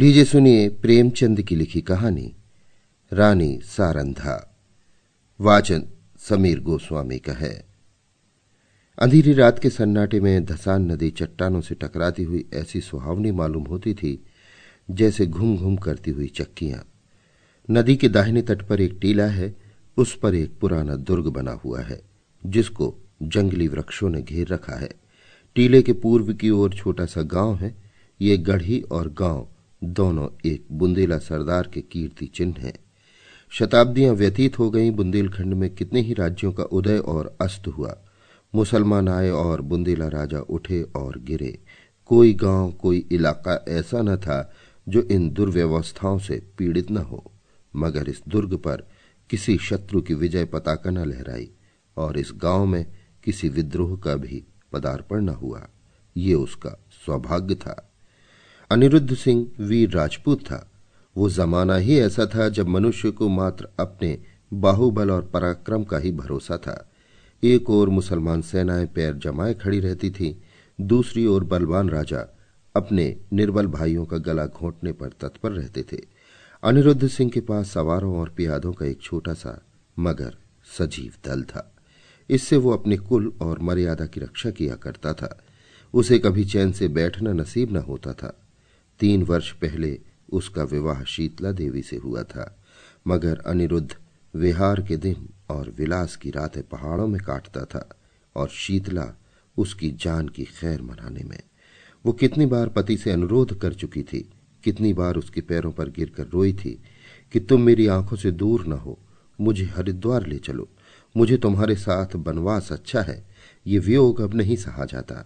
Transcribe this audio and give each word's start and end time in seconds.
लीजिए 0.00 0.24
सुनिए 0.24 0.68
प्रेमचंद 0.68 1.42
की 1.42 1.56
लिखी 1.56 1.80
कहानी, 1.80 2.34
रानी 3.12 3.60
सारंधा। 3.62 4.58
वाचन 5.40 5.82
समीर 6.18 6.60
गोस्वामी 6.60 7.18
का 7.18 7.32
है। 7.32 7.64
अंधेरी 8.98 9.32
रात 9.32 9.58
के 9.58 9.70
सन्नाटे 9.70 10.20
में 10.20 10.44
धसान 10.44 10.92
नदी 10.92 11.10
चट्टानों 11.10 11.60
से 11.60 11.74
टकराती 11.74 12.22
हुई 12.22 12.44
ऐसी 12.54 12.80
सुहावनी 12.80 13.30
मालूम 13.30 13.62
होती 13.62 13.94
थी, 13.94 14.24
जैसे 14.90 15.26
घूम 15.26 15.56
घूम 15.56 15.76
करती 15.76 16.10
हुई 16.10 16.26
चक्कियाँ। 16.26 16.84
नदी 17.70 17.96
के 17.96 18.08
दाहिने 18.08 18.42
तट 18.42 18.62
पर 18.62 18.80
एक 18.80 18.98
टीला 19.00 19.26
है, 19.26 19.56
उस 19.96 20.18
पर 20.18 20.34
एक 20.34 20.58
पुराना 20.60 20.96
दुर्ग 20.96 21.26
बना 21.26 21.52
हुआ 21.52 21.82
है, 21.82 22.02
जिसको 22.46 22.98
जंगली 23.22 23.68
वृक्षों 23.68 24.10
ने 24.10 24.22
घेर 24.22 24.48
रखा 24.48 24.76
है। 24.76 24.90
टीले 25.54 25.82
के 25.82 25.92
पूर्व 25.92 26.34
की 26.34 26.50
ओर 26.50 26.74
छोटा 26.74 27.06
सा 27.06 27.22
गाँव 27.22 27.56
है, 27.56 27.76
ये 28.20 28.36
गढ़ी 28.36 28.80
और 28.80 29.08
गाँव 29.08 29.48
दोनों 29.84 30.28
एक 30.46 30.66
बुंदेला 30.72 31.18
सरदार 31.18 31.70
के 31.74 31.80
कीर्ति 31.80 32.26
चिन्ह 32.26 32.54
हैं। 32.58 32.72
शताब्दियाँ 33.50 34.14
व्यतीत 34.14 34.58
हो 34.58 34.70
गईं, 34.70 34.92
बुंदेलखंड 34.92 35.54
में 35.54 35.74
कितने 35.74 36.00
ही 36.00 36.14
राज्यों 36.14 36.52
का 36.52 36.62
उदय 36.62 36.98
और 36.98 37.36
अस्त 37.40 37.68
हुआ। 37.68 37.98
मुसलमान 38.54 39.08
आए 39.08 39.30
और 39.30 39.60
बुंदेला 39.60 40.08
राजा 40.08 40.40
उठे 40.40 40.82
और 40.82 41.18
गिरे। 41.18 41.58
कोई 42.06 42.34
गाँव, 42.34 42.72
कोई 42.72 43.08
इलाका 43.12 43.64
ऐसा 43.68 44.02
न 44.02 44.16
था 44.16 44.52
जो 44.88 45.02
इन 45.02 45.30
दुर्व्यवस्थाओं 45.30 46.18
से 46.18 46.42
पीड़ित 46.58 46.90
न 46.90 46.96
हो। 46.96 47.32
मगर 47.76 48.08
इस 48.08 48.22
दुर्ग 48.28 48.56
पर 48.56 48.88
किसी 49.30 49.58
शत्रु 49.58 50.02
की 50.02 50.14
विजय 50.14 50.44
पताका 50.44 50.90
न 50.90 50.98
लहराई 50.98 51.50
और 51.96 52.18
इस 52.18 52.32
गाँव 52.36 52.66
में 52.66 52.86
किसी 53.24 53.48
विद्रोह 53.48 53.96
का 53.96 54.14
भी 54.14 54.44
पदार्पण 54.72 55.20
न 55.20 55.28
हुआ। 55.28 55.68
ये 56.16 56.34
उसका 56.34 56.84
सौभाग्य 57.06 57.54
था। 57.54 57.86
अनिरुद्ध 58.70 59.14
सिंह 59.14 59.50
वीर 59.60 59.90
राजपूत 59.90 60.40
था। 60.40 60.70
वो 61.16 61.30
जमाना 61.30 61.76
ही 61.76 61.98
ऐसा 61.98 62.26
था 62.26 62.48
जब 62.48 62.68
मनुष्य 62.68 63.10
को 63.10 63.28
मात्र 63.28 63.68
अपने 63.80 64.22
बाहुबल 64.52 65.10
और 65.10 65.22
पराक्रम 65.22 65.84
का 65.84 65.98
ही 65.98 66.12
भरोसा 66.12 66.56
था। 66.56 66.90
एक 67.44 67.70
ओर 67.70 67.88
मुसलमान 67.88 68.42
सेनाएँ 68.42 68.86
पैर 68.86 69.14
जमाए 69.14 69.54
खड़ी 69.54 69.80
रहती 69.80 70.10
थी, 70.10 70.42
दूसरी 70.80 71.26
ओर 71.26 71.44
बलवान 71.44 71.90
राजा 71.90 72.38
अपने 72.76 73.16
निर्बल 73.32 73.66
भाइयों 73.66 74.06
का 74.06 74.18
गला 74.18 74.46
घोंटने 74.46 74.92
पर 74.92 75.08
तत्पर 75.08 75.52
रहते 75.52 75.82
थे। 75.82 75.98
अनिरुद्ध 76.62 77.08
सिंह 77.08 77.30
के 77.30 77.40
पास 77.40 77.70
सवारों 77.70 78.16
और 78.16 78.28
पियादों 78.28 78.72
का 78.72 78.86
एक 78.86 79.00
छोटा 79.02 79.34
सा, 79.34 79.62
मगर 79.98 80.36
सजीव 80.78 81.12
दल 81.24 81.42
था। 81.42 81.74
इससे 82.30 82.56
वो 82.56 82.70
अपने 82.70 82.96
कुल 82.96 83.32
और 83.42 83.58
मर्यादा 83.58 84.06
की 84.06 84.20
रक्षा 84.20 84.50
किया 84.50 84.74
करता 84.74 85.12
था। 85.12 85.42
उसे 85.94 86.18
कभी 86.18 86.44
चैन 86.44 86.72
से 86.72 86.88
बैठना 86.88 87.32
नसीब 87.32 87.72
न 87.72 87.76
होता 87.76 88.12
था। 88.12 88.36
तीन 89.00 89.22
वर्ष 89.22 89.52
पहले 89.52 89.98
उसका 90.32 90.62
विवाह 90.62 91.02
शीतला 91.04 91.52
देवी 91.52 91.82
से 91.82 91.96
हुआ 91.96 92.22
था, 92.22 92.58
मगर 93.06 93.38
अनिरुद्ध 93.46 93.94
विहार 94.34 94.82
के 94.82 94.96
दिन 94.96 95.28
और 95.48 95.70
विलास 95.78 96.16
की 96.16 96.30
रातें 96.30 96.62
पहाड़ों 96.62 97.06
में 97.06 97.20
काटता 97.20 97.64
था 97.64 97.88
और 98.36 98.48
शीतला 98.48 99.12
उसकी 99.56 99.90
जान 99.90 100.28
की 100.28 100.44
खैर 100.44 100.82
मनाने 100.82 101.24
में। 101.24 101.40
वो 102.04 102.12
कितनी 102.12 102.46
बार 102.46 102.68
पति 102.68 102.96
से 102.96 103.10
अनुरोध 103.10 103.58
कर 103.58 103.72
चुकी 103.72 104.02
थी, 104.02 104.30
कितनी 104.64 104.92
बार 104.92 105.16
उसके 105.16 105.40
पैरों 105.40 105.72
पर 105.72 105.88
गिरकर 105.88 106.26
रोई 106.26 106.52
थी 106.52 106.82
कि 107.32 107.40
तुम 107.40 107.62
मेरी 107.62 107.86
आँखों 107.86 108.16
से 108.16 108.30
दूर 108.30 108.66
न 108.66 108.72
हो, 108.72 108.98
मुझे 109.40 109.64
हरिद्वार 109.64 110.26
ले 110.26 110.38
चलो, 110.38 110.68
मुझे 111.16 111.36
तुम्हारे 111.36 111.74
साथ 111.74 112.16
बनवास 112.16 112.72
अच्छा 112.72 113.02
है, 113.02 113.26
ये 113.66 113.78
वियोग 113.78 114.20
अब 114.20 114.34
नहीं 114.34 114.56
सहा 114.56 114.84
जाता। 114.84 115.24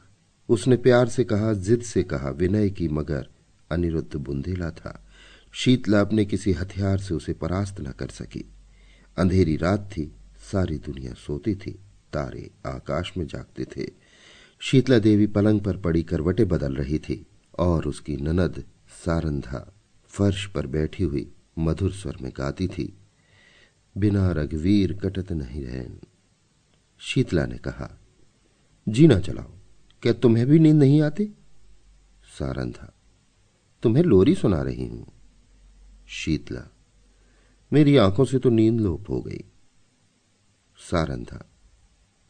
उसने 0.49 0.77
प्यार 0.77 1.09
से 1.09 1.25
कहा, 1.25 1.53
जिद 1.53 1.83
से 1.83 2.03
कहा, 2.03 2.31
विनय 2.31 2.71
की 2.71 2.89
मगर 2.89 3.29
अनिरुद्ध 3.75 4.17
बुंदेला 4.17 4.71
था। 4.71 5.01
शीतला 5.53 6.01
अपने 6.01 6.25
किसी 6.25 6.53
हथियार 6.53 6.99
से 6.99 7.15
उसे 7.15 7.33
परास्त 7.33 7.81
न 7.81 7.91
कर 7.91 8.09
सकी। 8.09 8.45
अंधेरी 9.17 9.57
रात 9.57 9.91
थी, 9.93 10.13
सारी 10.53 10.79
दुनिया 10.79 11.13
सोती 11.15 11.55
थी, 11.55 11.73
तारे 12.13 12.51
आकाश 12.67 13.13
में 13.17 13.27
जागते 13.27 13.65
थे। 13.77 13.91
शीतला 14.61 14.99
देवी 14.99 15.27
पलंग 15.27 15.61
पर 15.61 15.77
पड़ी 15.77 16.03
करवटे 16.03 16.45
बदल 16.45 16.75
रही 16.75 16.99
थी 16.99 17.27
और 17.59 17.87
उसकी 17.87 18.17
ननद 18.17 18.65
सारंधा 19.05 19.73
फर्श 20.05 20.47
पर 20.47 20.67
बैठी 20.67 21.05
हुई 21.05 21.31
मधुर 21.59 21.93
स्वर 21.93 22.17
में 22.23 22.31
गाती 22.37 22.69
थी, 22.69 22.93
बिना 23.97 24.31
रघुवीर 24.33 24.93
कटत 24.93 25.33
नहीं 25.33 25.65
रहन। 25.65 25.99
शीतला 26.99 27.47
ने 27.47 27.59
कहा, 27.59 27.91
जीना 28.89 29.19
चलाओ, 29.19 29.51
क्या 30.03 30.13
तुम्हें 30.13 30.47
भी 30.47 30.59
नींद 30.59 30.77
नहीं 30.77 31.01
आती? 31.03 31.31
सारंधा 32.39 32.93
तुम्हें 33.85 34.03
लोरी 34.03 34.35
सुना 34.35 34.63
रही 34.63 34.87
हूँ। 34.87 35.07
शीतला, 36.09 36.63
मेरी 37.73 37.97
आँखों 37.97 38.25
से 38.25 38.39
तो 38.39 38.51
नींद 38.51 38.81
लोप 38.81 39.11
हो 39.11 39.21
गई। 39.21 39.45
सारंधा 40.79 41.45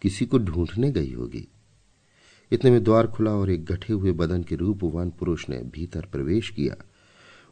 किसी 0.03 0.27
को 0.27 0.39
ढूँढने 0.39 0.91
गई 0.91 1.13
होगी। 1.13 1.49
इतने 2.53 2.71
में 2.71 2.83
द्वार 2.85 3.07
खुला 3.07 3.31
और 3.31 3.51
एक 3.51 3.65
गठे 3.65 3.93
हुए 3.93 4.13
बदन 4.13 4.43
के 4.43 4.57
रूपवान 4.57 5.11
पुरुष 5.11 5.49
ने 5.49 5.59
भीतर 5.59 6.07
प्रवेश 6.07 6.51
किया। 6.51 6.77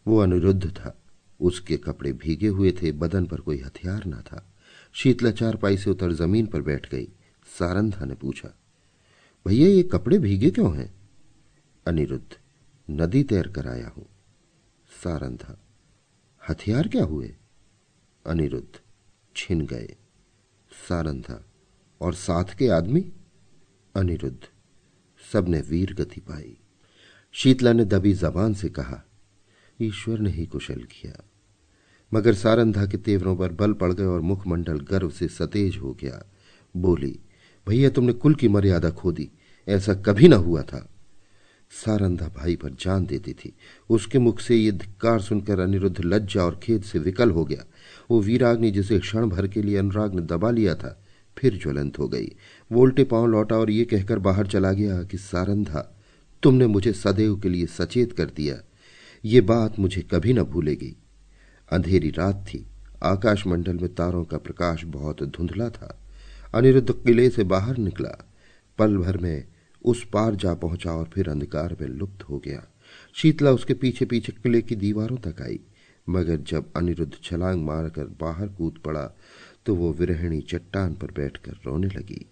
वो 0.07 0.19
अनिरुद्ध 0.19 0.71
था। 0.71 0.99
उसके 1.41 1.77
कपड़े 1.77 2.13
भीगे 2.13 2.49
हुए 2.49 2.73
थे, 2.73 2.93
बदन 2.93 3.27
पर 3.27 3.41
कोई 3.41 3.61
हथियार 3.61 4.05
ना 4.07 4.21
था। 4.21 4.47
शीतला 4.93 5.31
चार 5.31 5.57
पाई 5.57 5.77
से 5.77 5.91
उतर 5.91 6.13
ज़मीन 6.13 6.47
पर 6.47 6.63
बैठ 6.63 6.91
गई। 6.91 7.09
सारंधा 7.59 8.05
ने 8.05 8.15
पूछा, 8.15 8.55
भैया, 9.47 9.69
ये 9.69 9.83
कपड़े 9.83 10.19
भीगे 10.19 10.51
क्यों 10.51 10.77
हैं? 10.77 10.95
अनिरुद्ध 11.87 12.42
नदी 12.91 13.23
तैर 13.23 13.49
कर 13.49 13.67
आया 13.69 13.89
हूँ। 13.89 14.07
सारंधा 15.05 15.59
हथियार 16.49 16.89
क्या 16.89 17.05
हुए? 17.05 17.35
अनिरुद्ध 18.27 18.81
छिन 19.37 19.67
गए। 19.67 19.97
सारंधा 20.89 21.45
और 22.01 22.15
साथ 22.15 22.45
के 22.45 22.69
आदमी? 22.69 23.13
अनिरुद्ध, 23.97 24.49
सबने 25.33 25.61
वीर 25.61 25.95
गति 25.95 26.21
पाई। 26.21 26.57
शीतला 27.33 27.73
ने 27.73 27.85
दबी 27.85 28.13
जबान 28.15 28.55
से 28.55 28.69
कहा, 28.69 29.03
ईश्वर 29.83 30.19
ने 30.19 30.31
ही 30.31 30.47
कुशल 30.47 30.83
किया। 30.83 31.25
मगर 32.15 32.35
सारंधा 32.35 32.87
के 32.87 32.97
तेवरों 32.97 33.37
पर 33.37 33.53
बल 33.53 33.73
पड़ 33.73 33.93
गए 33.93 34.05
और 34.05 34.21
मुखमंडल 34.21 34.81
गर्व 34.81 35.11
से 35.11 35.29
सतेज 35.29 35.77
हो 35.77 35.95
गया। 35.95 36.25
बोली, 36.77 37.21
भैया, 37.69 37.91
तुमने 37.91 38.13
कुल 38.13 38.35
की 38.35 38.49
मर्यादा 38.49 38.91
खो 38.91 39.13
दी। 39.13 39.31
ऐसा 39.69 39.95
कभी 39.95 40.29
ना 40.29 40.37
हुआ 40.37 40.63
था। 40.63 40.89
सारंधा 41.73 42.27
भाई 42.27 42.57
पर 42.57 42.71
जान 42.71 43.07
देती 43.07 43.33
थी। 43.33 43.53
उसके 43.91 44.19
मुख 44.19 44.41
से 44.41 44.57
ये 44.57 44.73
धिक्कार 44.73 45.21
सुनकर 45.21 45.61
अनिरुद्ध 45.61 45.97
लज्जा 46.05 46.45
और 46.45 46.61
खेद 46.63 46.83
से 46.83 46.99
विकल 46.99 47.31
हो 47.31 47.45
गया। 47.45 47.65
वो 48.11 48.21
वीराग्नि 48.21 48.71
जिसे 48.71 48.99
क्षण 48.99 49.27
भर 49.27 49.49
के 49.49 49.63
लिए 49.63 49.77
अनुराग 49.77 50.15
ने 50.15 50.23
दबा 50.23 50.51
लिया 50.51 50.75
था, 50.75 51.05
फिर 51.39 51.59
ज्वलंत 51.63 51.99
हो 51.99 52.09
गई। 52.09 52.33
वो 52.73 52.83
उल्टे 52.83 53.05
पाँव 53.05 53.27
लौटा 53.27 53.57
और 53.57 53.71
ये 53.71 53.85
कहकर 53.85 54.19
बाहर 54.19 54.47
चला 54.47 54.73
गया 54.73 55.03
कि, 55.03 55.19
सारंधा, 55.19 55.97
तुमने 56.43 56.67
मुझे 56.67 56.93
सदैव 56.93 57.41
के 57.41 57.49
लिए 57.49 57.67
सचेत 57.67 58.13
कर 58.13 58.25
दिया। 58.25 58.57
ये 59.25 59.41
बात 59.41 59.79
मुझे 59.79 60.03
कभी 60.03 60.33
न 60.33 60.43
भूलेगी। 60.43 60.97
अंधेरी 61.73 62.11
रात 62.11 62.45
थी। 62.49 62.67
आकाश 63.03 63.47
मंडल 63.47 63.75
में 63.75 63.95
तारों 63.95 64.25
का 64.25 64.39
प्रकाश 64.39 64.85
बहुत 64.85 65.23
धुंधला 65.23 65.71
था। 65.71 65.99
अनिरुद्ध 66.55 66.93
किले 66.93 67.31
से 67.31 67.45
बाहर 67.45 67.77
निकला। 67.77 68.31
पल 68.79 68.97
भर 68.97 69.19
में 69.19 69.45
उस 69.85 70.05
पार 70.13 70.35
जा 70.35 70.55
पहुँचा 70.55 70.93
और 70.93 71.11
फिर 71.15 71.29
अंधकार 71.29 71.77
में 71.81 71.89
लुप्त 71.89 72.23
हो 72.23 72.39
गया। 72.39 72.67
शीतला 73.15 73.51
उसके 73.51 73.75
पीछे 73.75 74.05
पीछे 74.05 74.33
किले 74.33 74.63
की 74.63 74.77
दीवारों 74.77 75.17
तक 75.17 75.43
आई। 75.43 75.61
मगर 76.09 76.37
जब 76.37 76.73
अनिरुद्ध 76.77 77.13
छलांग 77.23 77.63
मारकर 77.65 78.05
बाहर 78.21 78.49
कूद 78.49 78.79
पड़ा 78.85 79.11
तो 79.67 79.75
वो 79.75 79.93
विरहणी 79.93 80.41
चट्टान 80.41 80.95
पर 80.95 81.11
बैठकर 81.11 81.53
रोने 81.67 81.87
लगी। 81.87 82.27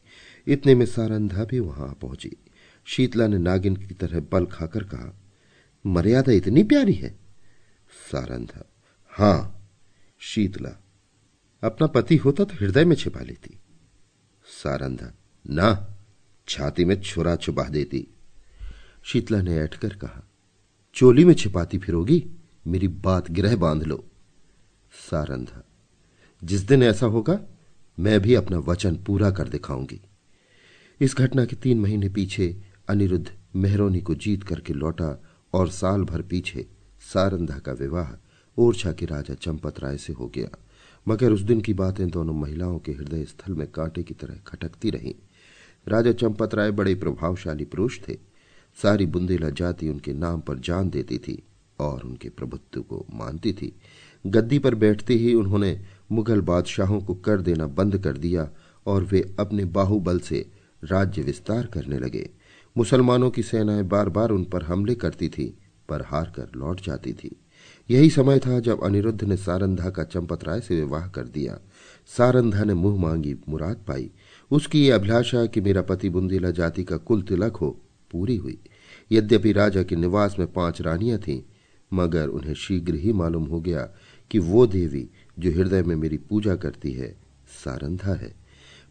इतने 0.47 0.75
में 0.75 0.87
सारंधा 0.87 1.45
भी 1.45 1.59
वहाँ 1.59 1.97
पहुँची। 2.01 2.37
शीतला 2.87 3.27
ने 3.27 3.39
नागिन 3.39 3.77
की 3.77 3.95
तरह 3.95 4.21
बल 4.21 4.47
खाकर 4.47 4.85
कहा, 4.85 5.15
मर्यादा 5.87 6.33
इतनी 6.33 6.63
प्यारी 6.63 6.93
है? 6.93 7.11
सारंधा, 8.13 8.65
हाँ। 9.13 9.69
शीतला, 10.21 10.71
अपना 11.63 11.87
पति 11.87 12.17
होता 12.17 12.45
तो 12.45 12.55
हृदय 12.55 12.85
में 12.85 12.97
छिपा 12.97 13.21
लेती। 13.21 13.59
सारंधा, 14.63 15.13
ना। 15.51 15.97
छाती 16.51 16.85
में 16.85 17.01
छुरा 17.01 17.37
छुपा 17.37 17.63
देती। 17.63 18.07
शीतला 19.03 19.43
ने 19.43 19.57
ऐठकर 19.57 19.89
कहा, 19.89 20.29
चोली 20.95 21.25
में 21.25 21.35
छिपाती 21.35 21.79
फिरोगी, 21.79 22.27
मेरी 22.67 22.89
बात 22.89 23.31
गिरह 23.31 23.57
बाँध 23.57 23.83
लो। 23.83 24.05
सारंधा, 25.11 25.65
जिस 26.45 26.61
दिन 26.61 26.83
ऐसा 26.83 27.07
होगा, 27.07 27.41
मैं 27.99 28.21
भी 28.21 28.35
अपना 28.35 28.59
वचन 28.59 28.97
पूरा 28.97 29.31
कर 29.31 29.49
दिखाऊँगी। 29.49 30.01
इस 31.01 31.17
घटना 31.17 31.45
के 31.45 31.57
तीन 31.57 31.81
महीने 31.81 32.09
पीछे 32.09 32.63
अनिरुद्ध 32.89 33.31
मेहरोनी 33.57 34.01
को 34.01 34.15
जीत 34.15 34.43
करके 34.43 34.73
लौटा 34.73 35.25
और 35.53 35.69
साल 35.69 36.03
भर 36.03 36.23
पीछे 36.23 36.67
सारंधा 37.01 37.59
का 37.59 37.73
विवाह 37.73 38.27
ओरछा 38.59 38.93
के 38.93 39.07
राजा 39.07 39.35
चंपत 39.35 39.81
राय 39.81 39.97
से 39.97 40.13
हो 40.13 40.29
गया। 40.29 40.49
मगर 41.09 41.33
उस 41.33 41.41
दिन 41.41 41.61
की 41.61 41.75
बातें 41.75 42.11
दोनों 42.11 42.35
महिलाओं 42.35 42.79
के 42.79 42.93
हृदय 42.93 43.25
स्थल 43.25 43.55
में 43.55 43.71
कांटे 43.71 44.03
की 44.03 44.15
तरह 44.15 44.35
खटकती 44.47 44.91
रहीं। 44.91 45.15
राजा 45.89 46.13
चंपत 46.13 46.55
राय 46.55 46.71
बड़े 46.71 46.95
प्रभावशाली 46.95 47.65
पुरुष 47.65 47.99
थे। 48.09 48.19
सारी 48.83 49.07
बुंदेला 49.07 49.51
जाति 49.51 49.89
उनके 49.89 50.13
नाम 50.13 50.41
पर 50.41 50.59
जान 50.59 50.91
देती 50.91 51.19
थी 51.19 51.43
और 51.79 52.03
उनके 52.03 52.29
प्रभुत्व 52.29 52.83
को 52.83 53.07
मानती 53.15 53.53
थी। 53.53 53.77
गद्दी 54.27 54.59
पर 54.59 54.75
बैठते 54.75 55.15
ही 55.15 55.35
उन्होंने 55.35 55.81
मुगल 56.13 56.41
बादशाहों 56.41 57.01
को 57.01 57.15
कर 57.15 57.41
देना 57.41 57.67
बंद 57.67 57.99
कर 57.99 58.17
दिया 58.17 58.51
और 58.87 59.05
वे 59.05 59.37
अपने 59.41 59.65
बाहुबल 59.65 60.19
से 60.19 60.47
राज्य 60.85 61.23
विस्तार 61.23 61.67
करने 61.67 61.99
लगे। 61.99 62.31
मुसलमानों 62.77 63.31
की 63.31 63.43
सेनाएँ 63.43 63.83
बार 63.83 64.09
बार 64.09 64.31
उन 64.31 64.45
पर 64.45 64.63
हमले 64.63 64.95
करती 64.95 65.29
थी, 65.29 65.59
पर 65.89 66.03
हार 66.03 66.33
कर 66.37 66.49
लौट 66.57 66.81
जाती 66.81 67.13
थी। 67.13 67.37
यही 67.91 68.11
समय 68.11 68.39
था 68.39 68.61
जब 68.61 68.85
अनिरुद्ध 68.85 69.25
ने 69.25 69.37
सारंधा 69.37 69.91
का 69.91 70.05
चंपत 70.05 70.45
राय 70.45 70.61
से 70.61 70.75
विवाह 70.75 71.09
कर 71.09 71.25
दिया। 71.29 71.59
सारंधा 72.07 72.65
ने 72.65 72.75
मुँह 72.75 73.01
मांगी 73.01 73.37
मुराद 73.49 73.77
पाई। 73.89 74.11
उसकी 74.51 74.85
ये 74.85 74.91
अभिलाषा 74.91 75.47
कि 75.47 75.61
मेरा 75.61 75.83
पति 75.83 76.09
बुंदीला 76.09 76.51
जाति 76.51 76.85
का 76.85 76.97
कुल 76.97 77.23
तिलक 77.23 77.57
हो, 77.57 77.81
पूरी 78.11 78.37
हुई। 78.37 78.59
यद्यपि 79.13 79.53
राजा 79.53 79.83
के 79.83 79.97
निवास 79.97 80.37
में 80.39 80.53
पाँच 80.53 80.81
रानियाँ 80.81 81.19
थीं, 81.19 81.43
मगर 81.93 82.29
उन्हें 82.29 82.55
शीघ्र 82.55 82.95
ही 82.95 83.13
मालूम 83.13 83.45
हो 83.45 83.61
गया 83.61 83.91
कि 84.31 84.39
वो 84.39 84.67
देवी 84.67 85.09
जो 85.39 85.51
हृदय 85.51 85.83
में 85.83 85.97
मेरी 85.97 86.17
पूजा 86.17 86.57
करती 86.57 86.93
है, 86.93 87.17
सारंधा 87.65 88.15
है। 88.15 88.35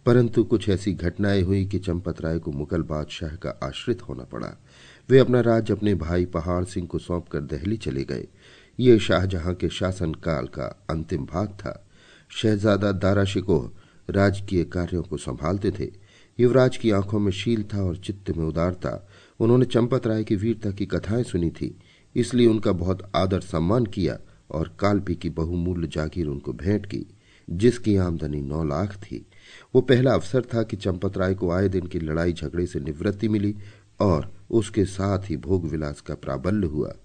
परंतु 0.06 0.44
कुछ 0.44 0.70
ऐसी 0.70 0.94
घटनाएँ 0.94 1.42
हुई 1.42 1.66
कि 1.66 1.80
चंपत 1.80 2.22
राय 2.22 2.40
को 2.40 2.52
मुगल 2.52 2.82
बादशाह 2.82 3.36
का 3.36 3.50
आश्रित 3.64 4.02
होना 4.02 4.24
पड़ा। 4.24 4.54
वे 5.10 5.20
अपना 5.20 5.42
राज्य 5.42 5.74
अपने 5.74 5.96
भाई 5.96 6.26
पहाड़ 6.26 6.66
सिंह 6.66 6.88
को 6.88 7.00
सौंपकर 7.00 7.40
दहली 7.40 7.78
चले 7.78 8.04
गए। 8.04 8.28
ये 8.80 9.00
शाहजहां 9.00 9.56
के 9.56 9.70
शासन 9.70 10.14
काल 10.14 10.46
का 10.46 10.86
अंतिम 10.90 11.26
भाग 11.26 11.48
था। 11.48 11.88
शहजादा 12.30 12.92
दारा 12.92 13.26
शिकोह 13.26 13.79
राजकीय 14.10 14.64
कार्यों 14.64 15.04
को 15.04 15.18
संभालते 15.18 15.72
थे। 15.72 15.92
युवराज 16.40 16.78
की 16.78 16.92
आँखों 16.92 17.20
में 17.20 17.32
शील 17.32 17.64
था 17.64 17.84
और 17.84 17.98
चित्त 17.98 18.38
में 18.38 18.46
उदारता 18.46 19.08
उन्होंने 19.40 19.66
चंपत 19.66 20.08
राय 20.08 20.24
की 20.24 20.36
वीरता 20.36 20.72
की 20.72 20.86
कथाएँ 20.86 21.24
सुनी 21.24 21.50
थी। 21.50 21.80
इसलिए 22.16 22.48
उनका 22.48 22.72
बहुत 22.72 23.12
आदर 23.16 23.40
सम्मान 23.40 23.86
किया 23.86 24.20
और 24.52 24.78
कालपी 24.80 25.16
की 25.16 25.30
बहुमूल्य 25.30 25.88
जागीर 25.88 26.28
उनको 26.28 26.54
भेंट 26.54 26.86
की, 26.86 27.06
जिसकी 27.50 27.96
आमदनी 27.96 28.42
नौ 28.42 28.64
लाख 28.64 28.96
थी। 28.96 29.26
वो 29.76 29.82
पहला 29.82 30.14
अवसर 30.14 30.42
था 30.42 30.64
कि 30.64 30.78
चंपत 30.78 31.18
राय 31.18 31.34
को 31.34 31.52
आए 31.52 31.70
दिन 31.70 31.88
की 31.88 32.00
लड़ाई 32.00 32.34
झगड़े 32.34 32.66
से 32.66 32.80
निवृत्ति 32.80 33.28
मिली 33.28 33.56
और 34.00 34.32
उसके 34.50 34.86
साथ 34.86 35.30
ही 35.30 35.38
भोग 35.38 35.66
विलास 35.66 36.02
का 36.02 36.16
प्राबल्य 36.16 36.68
हुआ। 36.68 36.96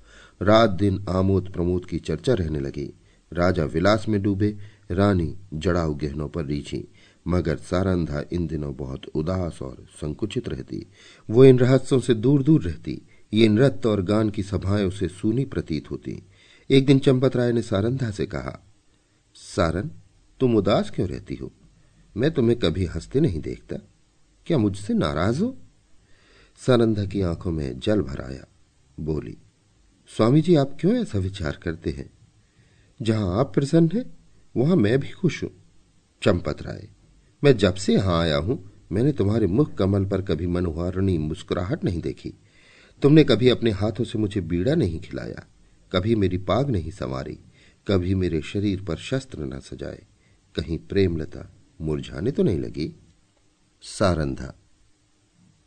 रात 0.43 0.71
दिन 0.71 1.05
आमोद 1.09 1.53
प्रमोद 1.53 1.85
की 1.85 1.99
चर्चा 1.99 2.35
रहने 2.35 2.61
लगी। 2.61 2.95
राजा 3.33 3.65
विलास 3.65 4.07
में 4.09 4.23
डूबे, 4.23 4.57
रानी 4.91 5.37
जड़ाऊ 5.55 5.95
गहनों 5.95 6.29
पर 6.29 6.45
रीछी 6.45 6.89
मगर 7.29 7.56
सारंधा 7.56 8.25
इन 8.32 8.47
दिनों 8.47 8.76
बहुत 8.76 9.03
उदास 9.15 9.62
और 9.62 9.87
संकुचित 9.91 10.49
रहती। 10.49 10.87
वो 11.31 11.44
इन 11.44 11.59
रहस्यों 11.59 12.00
से 12.00 12.15
दूर 12.15 12.43
दूर 12.43 12.62
रहती। 12.62 13.03
ये 13.32 13.49
नृत्य 13.49 13.88
और 13.88 14.03
गान 14.03 14.31
की 14.31 14.43
सभाएँ 14.43 14.85
उसे 14.85 15.09
सूनी 15.09 15.44
प्रतीत 15.44 15.91
होती। 15.91 16.23
एक 16.71 16.87
दिन 16.87 16.99
चंपत 16.99 17.37
राय 17.37 17.53
ने 17.53 17.62
सारंधा 17.62 18.11
से 18.11 18.26
कहा, 18.26 18.67
सारन, 19.35 19.91
तुम 20.41 20.56
उदास 20.56 20.91
क्यों 20.91 21.09
रहती 21.09 21.35
हो? 21.35 21.53
मैं 22.17 22.31
तुम्हें 22.31 22.59
कभी 22.59 22.85
हँसते 22.85 23.21
नहीं 23.21 23.41
देखता। 23.41 23.76
क्या 24.47 24.59
मुझसे 24.59 24.94
नाराज़ 24.94 25.43
हो? 25.43 25.56
सारंधा 26.56 27.05
की 27.05 27.21
आँखों 27.21 27.53
में 27.53 27.79
जल 27.79 28.00
भर 28.00 28.21
आया। 28.21 28.44
बोली, 29.00 29.37
स्वामी 30.17 30.41
जी, 30.41 30.55
आप 30.55 30.76
क्यों 30.81 30.94
ऐसा 30.94 31.19
विचार 31.19 31.61
करते 31.62 31.91
हैं? 31.91 32.11
जहाँ 33.03 33.41
आप 33.41 33.55
प्रसन्न 33.55 33.91
हैं, 33.94 34.19
वहाँ 34.56 34.76
मैं 34.76 35.00
भी 35.00 35.11
खुश 35.11 35.43
हूँ। 35.43 35.50
चंपत 36.23 36.62
राय 36.62 36.88
मैं 37.44 37.56
जब 37.56 37.75
से 37.75 37.94
यहाँ 37.94 38.20
आया 38.20 38.37
हूँ, 38.37 38.58
मैंने 38.93 39.12
तुम्हारे 39.12 39.46
मुख 39.46 39.75
कमल 39.75 40.05
पर 40.05 40.23
कभी 40.23 40.46
मनोहारणी 40.46 41.17
मुस्कुराहट 41.19 41.85
नहीं 41.85 42.00
देखी। 42.00 42.32
तुमने 43.02 43.25
कभी 43.25 43.49
अपने 43.49 43.70
हाथों 43.70 44.05
से 44.05 44.19
मुझे 44.19 44.41
बीड़ा 44.41 44.75
नहीं 44.75 45.00
खिलाया, 45.00 45.44
कभी 45.93 46.14
मेरी 46.14 46.38
पाग 46.38 46.70
नहीं 46.70 46.91
संवारी, 46.91 47.38
कभी 47.87 48.14
मेरे 48.14 48.41
शरीर 48.43 48.82
पर 48.82 48.96
शस्त्र 48.96 49.44
न 49.44 49.58
सजाए। 49.61 50.02
कहीं 50.55 50.79
प्रेमलता 50.79 51.50
मुरझाने 51.81 52.31
तो 52.31 52.43
नहीं 52.43 52.58
लगी? 52.58 52.94
सारंधा, 53.82 54.55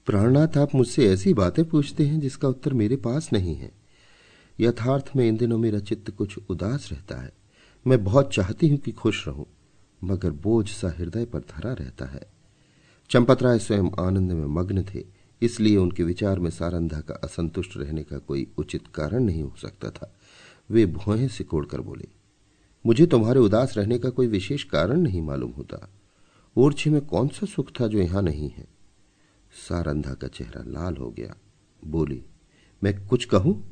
प्राणनाथ, 0.07 0.57
आप 0.57 0.75
मुझसे 0.75 1.07
ऐसी 1.09 1.33
बातें 1.33 1.63
पूछते 1.65 2.05
हैं 2.05 2.19
जिसका 2.19 2.47
उत्तर 2.47 2.73
मेरे 2.73 2.95
पास 2.95 3.29
नहीं 3.33 3.55
है। 3.55 3.71
यथार्थ 4.59 5.11
में 5.15 5.27
इन 5.27 5.37
दिनों 5.37 5.57
मेरा 5.57 5.79
चित्त 5.79 6.09
कुछ 6.11 6.37
उदास 6.49 6.89
रहता 6.91 7.21
है। 7.21 7.31
मैं 7.85 8.03
बहुत 8.03 8.33
चाहती 8.33 8.67
हूँ 8.67 8.77
कि 8.77 8.91
खुश 8.91 9.27
रहूँ। 9.27 9.45
मगर 10.01 10.31
बोझ 10.31 10.67
सा 10.69 10.89
हृदय 10.97 11.25
पर 11.25 11.39
धरा 11.39 11.73
रहता 11.73 12.05
है। 12.05 12.21
चंपत 13.09 13.43
राय 13.43 13.59
स्वयं 13.59 13.89
आनंद 13.99 14.31
में 14.31 14.45
मग्न 14.45 14.83
थे, 14.83 15.05
इसलिए 15.41 15.77
उनके 15.77 16.03
विचार 16.03 16.39
में 16.39 16.49
सारंधा 16.49 16.99
का 16.99 17.13
असंतुष्ट 17.13 17.77
रहने 17.77 18.03
का 18.03 18.17
कोई 18.17 18.47
उचित 18.57 18.87
कारण 18.87 19.23
नहीं 19.23 19.43
हो 19.43 19.53
सकता 19.61 19.89
था। 19.89 20.13
वे 20.69 20.85
भुएँ 20.85 21.27
सिकोड़कर 21.27 21.81
बोले, 21.81 22.07
मुझे 22.85 23.05
तुम्हारे 23.05 23.39
उदास 23.39 23.77
रहने 23.77 23.99
का 23.99 24.09
कोई 24.09 24.27
विशेष 24.27 24.63
कारण 24.63 24.99
नहीं 24.99 25.21
मालूम 25.21 25.51
होता। 25.51 25.89
ओरछे 26.55 26.89
में 26.89 27.01
कौन 27.01 27.27
सा 27.27 27.45
सुख 27.45 27.71
था 27.81 27.87
जो 27.87 27.99
यहाँ 27.99 28.21
नहीं 28.21 28.49
है? 28.49 28.67
सारंधा 29.69 30.13
का 30.13 30.27
चेहरा 30.27 30.63
लाल 30.67 30.95
हो 30.97 31.09
गया, 31.11 31.35
बोली, 31.83 32.23
मैं 32.83 33.07
कुछ 33.07 33.25
कहूँ? 33.25 33.63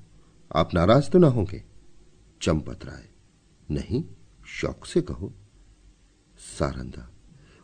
आप 0.55 0.73
नाराज़ 0.73 1.09
तो 1.09 1.19
ना 1.19 1.27
होंगे? 1.27 1.63
चंपत 2.41 2.85
राय 2.85 3.07
नहीं, 3.71 4.03
शौक 4.45 4.85
से 4.85 5.01
कहो। 5.01 5.33
सारंधा 6.37 7.11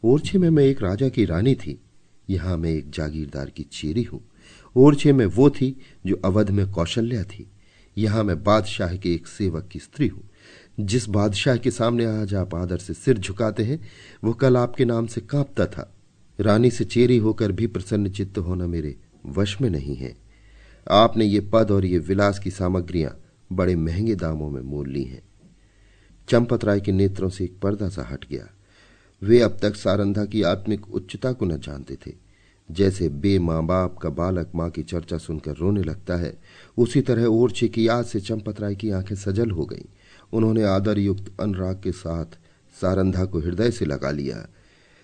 ओरछे 0.03 0.38
में 0.38 0.50
मैं 0.50 0.63
एक 0.63 0.81
राजा 0.81 1.09
की 1.09 1.25
रानी 1.25 1.56
थी। 1.56 1.81
यहाँ 2.29 2.57
मैं 2.57 2.69
एक 2.69 2.89
जागीरदार 2.89 3.50
की 3.50 3.63
चेरी 3.63 4.03
हूँ। 4.03 4.21
ओरछे 4.75 5.13
में 5.13 5.25
वो 5.25 5.50
थी 5.50 5.77
जो 6.06 6.15
अवध 6.25 6.50
में 6.50 6.71
कौशल्या 6.71 7.23
थी। 7.23 7.51
यहाँ 7.97 8.23
मैं 8.23 8.44
बादशाह 8.44 8.95
के 8.95 9.13
एक 9.13 9.27
सेवक 9.27 9.68
की 9.68 9.79
स्त्री 9.79 10.07
हूँ। 10.07 10.29
जिस 10.79 11.09
बादशाह 11.09 11.56
के 11.56 11.71
सामने 11.71 12.06
आज 12.06 12.33
आप 12.33 12.56
आदर 12.56 12.77
से 12.77 12.94
सिर 12.94 13.18
झुकाते 13.18 13.63
हैं, 13.63 13.88
वो 14.23 14.33
कल 14.33 14.57
आपके 14.57 14.85
नाम 14.85 15.07
से 15.07 15.21
कांपता 15.21 15.65
था। 15.65 15.95
रानी 16.39 16.71
से 16.71 16.85
चेरी 16.85 17.18
होकर 17.18 17.51
भी 17.51 17.68
प्रसन्न 17.68 18.09
चित्त 18.09 18.38
होना 18.38 18.68
मेरे 18.68 18.95
वश 19.25 19.62
में 19.62 19.69
नहीं 19.69 19.95
है। 19.95 20.15
आपने 20.91 21.25
ये 21.25 21.39
पद 21.39 21.71
और 21.71 21.85
ये 21.85 21.97
विलास 21.97 22.39
की 22.39 22.51
सामग्रियाँ 22.51 23.21
बड़े 23.51 23.75
महँगे 23.75 24.15
दामों 24.15 24.50
में 24.50 24.62
मोल 24.62 24.89
ली 24.89 25.03
हैं। 25.03 25.21
चंपत 26.29 26.65
राय 26.65 26.79
के 26.79 26.91
नेत्रों 26.91 27.29
से 27.29 27.44
एक 27.44 27.59
पर्दा 27.59 27.89
सा 27.89 28.09
हट 28.12 28.25
गया। 28.29 28.50
वे 29.23 29.41
अब 29.41 29.57
तक 29.62 29.75
सारंधा 29.75 30.25
की 30.25 30.44
आत्मिक 30.44 30.95
उच्चता 30.95 31.31
को 31.31 31.45
न 31.45 31.57
जानते 31.57 31.95
थे। 31.95 32.13
जैसे 32.71 33.09
बे 33.09 33.39
माँ 33.39 33.65
बाप 33.65 33.97
का 33.97 34.09
बालक 34.09 34.51
माँ 34.56 34.69
की 34.69 34.83
चर्चा 34.83 35.18
सुनकर 35.18 35.56
रोने 35.56 35.83
लगता 35.83 36.15
है, 36.15 36.38
उसी 36.77 37.01
तरह 37.01 37.25
ओरछे 37.25 37.68
की 37.68 37.88
याद 37.88 38.06
से 38.06 38.19
चंपत 38.19 38.62
राय 38.62 38.75
की 38.75 38.92
आँखें 38.92 39.16
सजल 39.16 39.51
हो 39.51 39.66
गईं। 39.66 39.85
उन्होंने 40.33 40.63
आदर 40.63 40.99
युक्त 40.99 41.42
अनुराग 41.42 41.81
के 41.83 41.92
साथ 41.92 42.25
सारंधा 42.81 43.25
को 43.25 43.40
हृदय 43.40 43.71
से 43.71 43.85
लगा 43.85 44.11
लिया। 44.11 44.47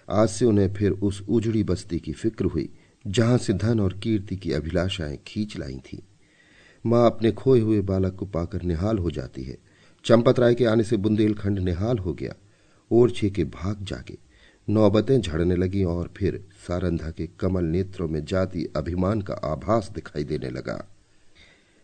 आज 0.10 0.30
से 0.30 0.46
उन्हें 0.46 0.74
फिर 0.74 0.92
उस 0.92 1.24
उजड़ी 1.30 1.64
बस्ती 1.64 2.00
की 2.00 2.14
फ़िक्र 2.14 2.46
हुई, 2.46 2.70
जहाँ 3.08 3.38
से 3.38 3.54
धन 3.54 3.80
और 3.80 3.94
कीर्ति 3.94 4.36
की 4.36 4.52
अभिलाषाएँ 4.52 5.20
खींच 5.28 5.58
लाई 5.58 5.78
थी। 5.78 6.04
माँ 6.86 7.06
अपने 7.06 7.32
खोए 7.32 7.60
हुए 7.60 7.82
बालक 7.82 8.16
को 8.16 8.26
पाकर 8.26 8.62
निहाल 8.62 8.98
हो 8.98 9.12
जाती 9.12 9.44
है। 9.44 9.58
चंपत 10.06 10.40
राय 10.40 10.56
के 10.56 10.66
आने 10.66 10.84
से 10.84 10.98
बुंदेलखंड 10.98 11.60
निहाल 11.60 11.98
हो 11.98 12.14
गया। 12.14 12.34
ओरछे 12.92 13.30
के 13.30 13.44
भाग 13.44 13.84
जागे। 13.84 14.18
नौबतें 14.70 15.22
झड़ने 15.22 15.56
लगी 15.56 15.84
और 15.84 16.14
फिर 16.18 16.46
सारंधा 16.68 17.12
के 17.12 17.30
कमल 17.40 17.64
नेत्रों 17.64 18.08
में 18.08 18.26
जाति 18.26 18.68
अभिमान 18.76 19.22
का 19.22 19.34
आभास 19.34 19.92
दिखाई 19.96 20.24
देने 20.24 20.50
लगा। 20.50 20.88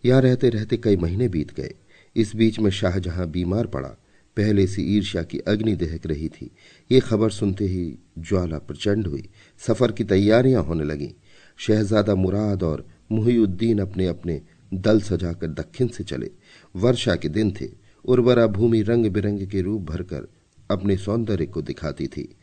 यहाँ 0.06 0.22
रहते 0.22 0.50
रहते 0.50 0.78
कई 0.78 0.96
महीने 0.96 1.28
बीत 1.28 1.54
गए। 1.54 1.74
इस 2.16 2.36
बीच 2.36 2.60
में 2.60 2.72
शाहजहां 2.72 3.32
बीमार 3.32 3.68
पड़ा। 3.68 3.90
पहले 4.38 4.68
से 4.68 4.82
ईर्ष्या 4.82 5.24
की 5.24 5.40
अग्नि 5.40 5.76
दहक 5.76 6.06
रही 6.06 6.30
थी। 6.30 6.52
ये 6.92 7.00
खबर 7.00 7.30
सुनते 7.30 7.66
ही 7.66 7.98
ज्वाला 8.20 8.58
प्रचंड 8.58 9.08
हुई। 9.08 9.30
सफ़र 9.60 9.92
की 9.92 10.04
तैयारियाँ 10.04 10.64
होने 10.64 10.84
लगी। 10.84 11.16
शहजादा 11.58 12.16
मुराद 12.16 12.64
और 12.64 12.88
मुहिउद्दीन 13.12 13.80
अपने 13.80 14.08
अपने 14.08 14.42
दल 14.74 15.02
सजाकर 15.02 15.48
दक्षिण 15.48 15.88
से 15.88 16.04
चले। 16.04 16.30
वर्षा 16.76 17.16
के 17.16 17.30
दिन 17.30 17.52
थे। 17.52 17.70
उर्वरा 18.06 18.48
भूमि 18.48 18.82
रंग 18.82 19.06
बिरंग 19.06 19.48
के 19.48 19.62
रूप 19.62 19.82
भरकर 19.82 20.28
अपने 20.74 20.98
सौंदर्य 20.98 21.46
को 21.46 21.62
दिखाती 21.62 22.08
थी। 22.08 22.36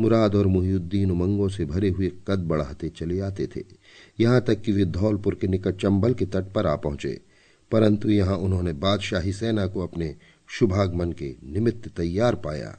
मुराद 0.00 0.34
और 0.34 0.46
मुहिउद्दीन 0.46 1.10
उमंगों 1.10 1.48
से 1.48 1.64
भरे 1.64 1.90
हुए 1.90 2.12
कद 2.28 2.38
बढ़ाते 2.38 2.88
चले 2.88 3.20
आते 3.20 3.46
थे। 3.46 3.64
यहाँ 4.20 4.40
तक 4.40 4.60
कि 4.60 4.72
वे 4.72 4.84
धौलपुर 4.84 5.34
के 5.34 5.46
निकट 5.46 5.76
चंबल 5.76 6.14
के 6.14 6.26
तट 6.26 6.52
पर 6.52 6.66
आ 6.66 6.76
पहुँचे। 6.76 7.20
परंतु 7.70 8.08
यहाँ 8.08 8.36
उन्होंने 8.36 8.72
बादशाही 8.72 9.32
सेना 9.32 9.66
को 9.66 9.82
अपने 9.82 10.16
शुभागमन 10.48 11.12
के 11.12 11.36
निमित्त 11.44 11.88
तैयार 11.88 12.34
पाया। 12.34 12.78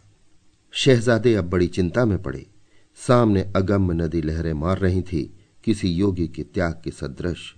शहजादे 0.72 1.36
अब 1.36 1.50
बड़ी 1.50 1.68
चिंता 1.68 2.06
में 2.06 2.22
पड़े। 2.22 2.46
सामने 3.08 3.52
अगम्य 3.56 3.94
नदी 3.94 4.22
लहरें 4.22 4.54
मार 4.54 4.78
रही 4.78 5.02
थी, 5.02 5.38
किसी 5.64 5.88
योगी 5.88 6.28
के 6.28 6.44
त्याग 6.44 6.82
के 6.84 6.92
सदृश। 6.92 7.56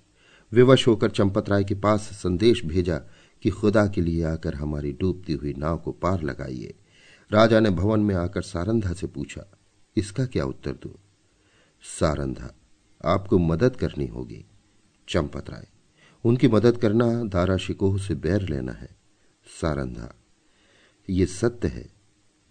विवश 0.53 0.87
होकर 0.87 1.09
चंपत 1.09 1.49
राय 1.49 1.63
के 1.63 1.75
पास 1.75 2.01
संदेश 2.01 2.65
भेजा 2.65 3.01
कि 3.41 3.49
खुदा 3.49 3.87
के 3.87 4.01
लिए 4.01 4.23
आकर 4.23 4.53
हमारी 4.53 4.91
डूबती 4.91 5.33
हुई 5.33 5.53
नाव 5.57 5.77
को 5.77 5.91
पार 5.91 6.23
लगाइए। 6.23 6.73
राजा 7.31 7.59
ने 7.59 7.69
भवन 7.69 7.99
में 7.99 8.15
आकर 8.15 8.41
सारंधा 8.41 8.93
से 8.93 9.07
पूछा, 9.07 9.45
इसका 9.95 10.25
क्या 10.25 10.45
उत्तर 10.45 10.71
दू? 10.73 10.97
सारंधा, 11.83 12.53
आपको 13.03 13.37
मदद 13.39 13.75
करनी 13.75 14.05
होगी, 14.05 14.45
चंपत 15.07 15.49
राय। 15.49 15.67
उनकी 16.25 16.47
मदद 16.47 16.77
करना 16.77 17.05
दारा 17.23 17.57
शिकोह 17.57 17.97
से 17.97 18.15
बैर 18.15 18.41
लेना 18.41 18.71
है। 18.71 18.89
सारंधा, 19.47 20.13
ये 21.09 21.25
सत्य 21.25 21.67
है, 21.67 21.89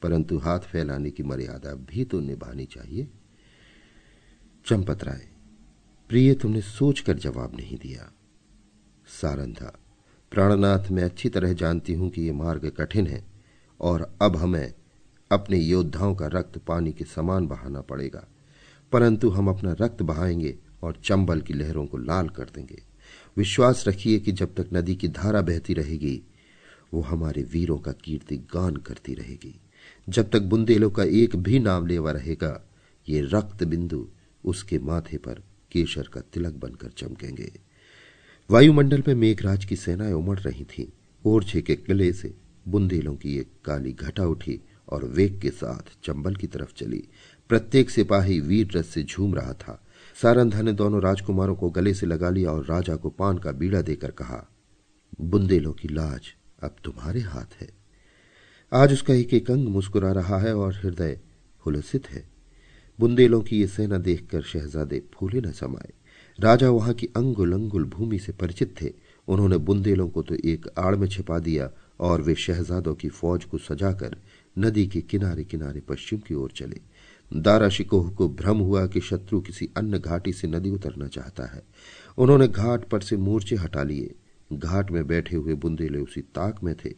परंतु 0.02 0.38
हाथ 0.38 0.60
फैलाने 0.60 1.10
की 1.10 1.22
मर्यादा 1.22 1.74
भी 1.74 2.04
तो 2.04 2.20
निभानी 2.20 2.64
चाहिए। 2.64 3.08
चंपत 4.66 5.04
राय, 5.04 5.28
प्रिय, 6.10 6.34
तुमने 6.34 6.60
सोचकर 6.60 7.18
जवाब 7.18 7.56
नहीं 7.56 7.78
दिया। 7.78 8.12
सारंधा, 9.20 9.78
प्राणनाथ, 10.32 10.90
मैं 10.90 11.04
अच्छी 11.04 11.28
तरह 11.28 11.52
जानती 11.52 11.94
हूँ 11.94 12.10
कि 12.10 12.22
यह 12.22 12.32
मार्ग 12.32 12.68
कठिन 12.70 13.06
है। 13.06 13.29
और 13.80 14.16
अब 14.22 14.36
हमें 14.36 14.74
अपने 15.32 15.58
योद्धाओं 15.58 16.14
का 16.14 16.26
रक्त 16.26 16.58
पानी 16.58 16.92
के 16.92 17.04
समान 17.04 17.46
बहाना 17.46 17.80
पड़ेगा। 17.80 18.28
परंतु 18.92 19.30
हम 19.30 19.48
अपना 19.48 19.76
रक्त 19.80 20.02
बहाएँगे 20.02 20.58
और 20.82 21.00
चंबल 21.04 21.40
की 21.40 21.54
लहरों 21.54 21.86
को 21.86 21.96
लाल 21.96 22.28
कर 22.28 22.44
देंगे। 22.44 22.82
विश्वास 23.36 23.84
रखिए 23.88 24.18
कि 24.18 24.32
जब 24.32 24.54
तक 24.54 24.68
नदी 24.72 24.94
की 24.94 25.08
धारा 25.08 25.42
बहती 25.42 25.74
रहेगी, 25.74 26.22
वो 26.94 27.00
हमारे 27.00 27.42
वीरों 27.42 27.78
का 27.78 27.92
कीर्ति 27.92 28.36
गान 28.36 28.76
करती 28.76 29.14
रहेगी। 29.14 29.60
जब 30.08 30.30
तक 30.30 30.42
बुंदेलों 30.42 30.90
का 30.90 31.04
एक 31.04 31.36
भी 31.36 31.58
नाम 31.58 31.86
लेवा 31.86 32.10
रहेगा, 32.10 32.68
ये 33.08 33.20
रक्त 33.20 33.64
बिंदु 33.64 34.08
उसके 34.44 34.78
माथे 34.78 35.16
पर 35.16 35.42
केशर 35.72 36.02
का 36.02 36.20
तिलक 36.20 36.52
बनकर 36.52 36.88
चमकेंगे। 36.88 37.52
वायुमंडल 38.50 39.02
में 39.08 39.14
मेघराज 39.14 39.64
की 39.64 39.76
सेनाएँ 39.76 40.12
उमड़ 40.12 40.38
रही 40.38 40.64
थीं, 40.64 40.86
ओरछे 41.24 41.62
के 41.62 41.76
किले 41.76 42.12
से 42.12 42.34
बुंदेलों 42.68 43.14
की 43.16 43.36
एक 43.38 43.50
काली 43.64 43.92
घटा 43.92 44.24
उठी 44.24 44.60
और 44.88 45.04
वेग 45.04 45.40
के 45.40 45.50
साथ 45.50 45.92
चंबल 46.04 46.34
की 46.34 46.46
तरफ़ 46.46 46.74
चली। 46.74 47.02
प्रत्येक 47.50 47.90
सिपाही 47.90 48.40
वीर 48.40 48.70
रस 48.74 48.86
से 48.86 49.02
झूम 49.02 49.34
रहा 49.34 49.52
था। 49.52 49.82
सारंधा 50.22 50.62
ने 50.62 50.72
दोनों 50.72 51.02
राजकुमारों 51.02 51.54
को 51.54 51.70
गले 51.70 51.94
से 51.94 52.06
लगा 52.06 52.30
लिया 52.30 52.50
और 52.50 52.64
राजा 52.64 52.96
को 52.96 53.10
पान 53.10 53.38
का 53.38 53.52
बीड़ा 53.52 53.82
देकर 53.82 54.10
कहा, 54.10 54.46
बुंदेलों 55.20 55.72
की 55.72 55.88
लाज 55.88 56.34
अब 56.62 56.76
तुम्हारे 56.84 57.20
हाथ 57.20 57.60
है। 57.60 57.68
आज 58.72 58.92
उसका 58.92 59.14
एक 59.14 59.34
एक 59.34 59.50
अंग 59.50 59.68
मुस्कुरा 59.68 60.12
रहा 60.12 60.38
है 60.38 60.54
और 60.56 60.74
हृदय 60.74 61.18
हुलसित 61.66 62.10
है। 62.10 62.28
बुंदेलों 62.98 63.40
की 63.40 63.60
ये 63.60 63.66
सेना 63.66 63.98
देखकर 63.98 64.42
शहजादे 64.42 65.02
फूले 65.14 65.40
न 65.40 65.52
समाये। 65.52 65.92
राजा 66.38 66.70
वहाँ 66.70 66.94
की 66.94 67.06
अंगुल 67.06 67.52
अंगुल 67.52 67.84
भूमि 67.84 68.18
से 68.18 68.32
परिचित 68.32 68.74
थे। 68.82 68.92
उन्होंने 69.28 69.56
बुंदेलों 69.58 70.08
को 70.08 70.22
तो 70.22 70.34
एक 70.34 70.66
आड़ 70.78 70.94
में 70.96 71.08
छिपा 71.08 71.38
दिया 71.38 71.70
और 72.00 72.22
वे 72.22 72.34
शहजादों 72.34 72.94
की 72.94 73.08
फौज 73.08 73.44
को 73.44 73.58
सजाकर 73.58 74.16
नदी 74.58 74.86
के 74.86 75.00
किनारे 75.00 75.44
किनारे 75.44 75.80
पश्चिम 75.80 76.18
की 76.18 76.34
ओर 76.34 76.50
चले। 76.56 76.80
दारा 77.32 77.68
शिकोह 77.68 78.10
को 78.10 78.28
भ्रम 78.28 78.58
हुआ 78.58 78.86
कि 78.86 79.00
शत्रु 79.00 79.40
किसी 79.40 79.68
अन्य 79.76 79.98
घाटी 79.98 80.32
से 80.32 80.48
नदी 80.48 80.70
उतरना 80.70 81.06
चाहता 81.06 81.44
है। 81.44 81.62
उन्होंने 82.18 82.48
घाट 82.48 82.84
पर 82.84 83.00
से 83.00 83.16
मूर्चे 83.16 83.56
हटा 83.56 83.82
लिए। 83.82 84.14
घाट 84.52 84.90
में 84.90 85.06
बैठे 85.06 85.36
हुए 85.36 85.54
बुंदेले 85.54 85.98
उसी 85.98 86.20
ताक 86.20 86.62
में 86.64 86.74
थे। 86.84 86.90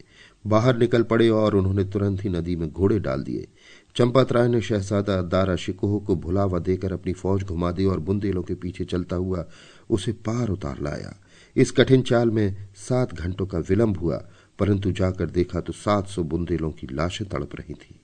बाहर 0.46 0.78
निकल 0.78 1.02
पड़े 1.02 1.28
और 1.28 1.54
उन्होंने 1.54 1.84
तुरंत 1.84 2.24
ही 2.24 2.30
नदी 2.30 2.56
में 2.56 2.70
घोड़े 2.72 2.98
डाल 2.98 3.22
दिए। 3.22 3.48
चंपत 3.96 4.32
राय 4.32 4.48
ने 4.48 4.60
शहजादा 4.60 5.22
दारा 5.22 5.56
शिकोह 5.56 5.98
को 6.04 6.16
भुलावा 6.16 6.58
देकर 6.58 6.92
अपनी 6.92 7.12
फौज 7.12 7.42
घुमा 7.42 7.72
दी 7.72 7.84
और 7.84 8.00
बुंदेलों 8.00 8.42
के 8.42 8.54
पीछे 8.54 8.84
चलता 8.84 9.16
हुआ 9.16 9.44
उसे 9.90 10.12
पार 10.12 10.48
उतार 10.48 10.80
लाया। 10.80 11.16
इस 11.56 11.70
कठिन 11.70 12.02
चाल 12.02 12.30
में 12.30 12.68
सात 12.74 13.14
घंटों 13.14 13.46
का 13.46 13.58
विलंब 13.58 13.98
हुआ 13.98 14.28
परंतु 14.62 14.92
जाकर 14.92 15.26
देखा 15.26 15.60
तो 15.60 15.72
सात 15.72 16.08
सौ 16.08 16.22
बुंदेलों 16.22 16.70
की 16.70 16.86
लाशें 16.92 17.28
तड़प 17.28 17.56
रही 17.56 17.74
थी। 17.74 18.00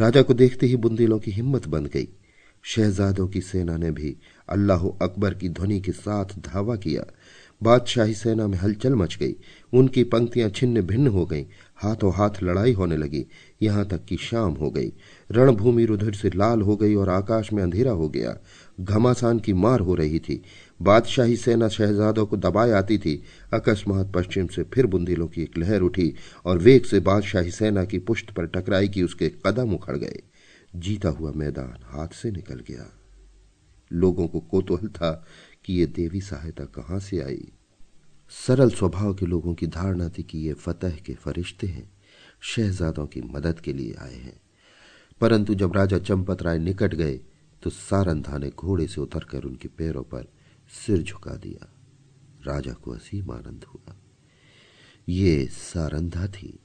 राजा 0.00 0.22
को 0.22 0.34
देखते 0.34 0.66
ही 0.66 0.76
बुंदेलों 0.76 1.18
की 1.18 1.30
हिम्मत 1.30 1.68
बंद 1.68 1.86
गई। 1.86 2.08
शहजादों 2.62 3.28
की 3.28 3.40
सेना 3.40 3.76
ने 3.76 3.90
भी 3.90 4.16
अल्लाह 4.48 4.86
अकबर 5.02 5.34
की 5.34 5.48
ध्वनि 5.48 5.80
के 5.80 5.92
साथ 5.92 6.24
धावा 6.24 6.76
किया। 6.76 7.04
बादशाही 7.62 8.14
सेना 8.14 8.46
में 8.46 8.58
हलचल 8.58 8.94
मच 8.94 9.16
गई। 9.16 9.36
उनकी 9.72 10.04
पंक्तियाँ 10.04 10.50
छिन्न 10.50 10.82
भिन्न 10.82 11.06
हो 11.06 11.26
गईं। 11.26 11.44
हाथों 11.76 12.12
हाथ 12.14 12.42
लड़ाई 12.42 12.72
होने 12.72 12.96
लगी। 12.96 13.26
यहाँ 13.62 13.84
तक 13.84 14.04
कि 14.04 14.16
शाम 14.16 14.52
हो 14.52 14.70
गई। 14.70 14.92
रणभूमि 15.30 15.84
रुधिर 15.84 16.14
से 16.14 16.30
लाल 16.30 16.60
हो 16.60 16.76
गई 16.76 16.94
और 16.94 17.08
आकाश 17.08 17.52
में 17.52 17.62
अंधेरा 17.62 17.92
हो 17.92 18.08
गया। 18.08 18.36
घमासान 18.80 19.38
की 19.38 19.52
मार 19.52 19.80
हो 19.80 19.94
रही 19.94 20.18
थी। 20.18 20.42
बादशाही 20.82 21.36
सेना 21.36 21.68
शहजादों 21.68 22.26
को 22.26 22.36
दबाए 22.36 22.70
आती 22.70 22.98
थी। 22.98 23.22
अकस्मात 23.54 24.12
पश्चिम 24.14 24.46
से 24.46 24.62
फिर 24.64 24.86
बुंदेलों 24.86 25.28
की 25.28 25.42
एक 25.42 25.58
लहर 25.58 25.80
उठी 25.80 26.14
और 26.44 26.58
वेग 26.58 26.84
से 26.84 27.00
बादशाही 27.00 27.50
सेना 27.50 27.84
की 27.84 27.98
पुष्ट 27.98 28.30
पर 28.30 28.46
टकराई 28.46 28.88
कि 28.88 29.02
उसके 29.02 29.32
कदम 29.46 29.74
उखड़ 29.74 29.96
गए। 29.96 30.22
जीता 30.76 31.08
हुआ 31.08 31.32
मैदान 31.32 31.78
हाथ 31.84 32.08
से 32.08 32.30
निकल 32.30 32.60
गया। 32.60 32.86
लोगों 33.92 34.28
को 34.28 34.40
कोतूहल 34.40 34.88
था 34.88 35.26
कि 35.64 35.74
ये 35.74 35.86
देवी 35.86 36.20
सहायता 36.20 36.64
कहाँ 36.64 36.98
से 36.98 37.20
आई। 37.20 37.48
सरल 38.46 38.70
स्वभाव 38.70 39.14
के 39.14 39.26
लोगों 39.26 39.54
की 39.54 39.66
धारणा 39.66 40.08
थी 40.08 40.22
कि 40.22 40.38
ये 40.38 40.52
फतेह 40.52 40.96
के 41.06 41.14
फरिश्ते 41.14 41.66
हैं, 41.66 41.90
शहजादों 42.40 43.06
की 43.06 43.20
मदद 43.20 43.60
के 43.60 43.72
लिए 43.72 43.94
आए 43.94 44.14
हैं। 44.14 44.40
परंतु 45.20 45.54
जब 45.54 45.76
राजा 45.76 45.98
चंपत 45.98 46.42
राय 46.42 46.58
निकट 46.58 46.94
गए 46.94 47.20
तो 47.62 47.70
सारंधा 47.70 48.38
ने 48.38 48.50
घोड़े 48.50 48.86
से 48.86 49.00
उतरकर 49.00 49.44
उनके 49.44 49.68
पैरों 49.68 50.02
पर 50.02 50.26
सिर 50.68 51.02
झुका 51.02 51.30
दिया। 51.30 51.72
राजा 52.46 52.72
को 52.72 52.90
असीम 52.90 53.30
आनंद 53.30 53.64
हुआ। 53.74 53.96
ये 55.08 55.46
सारंधा 55.46 56.26
थी। 56.26 56.58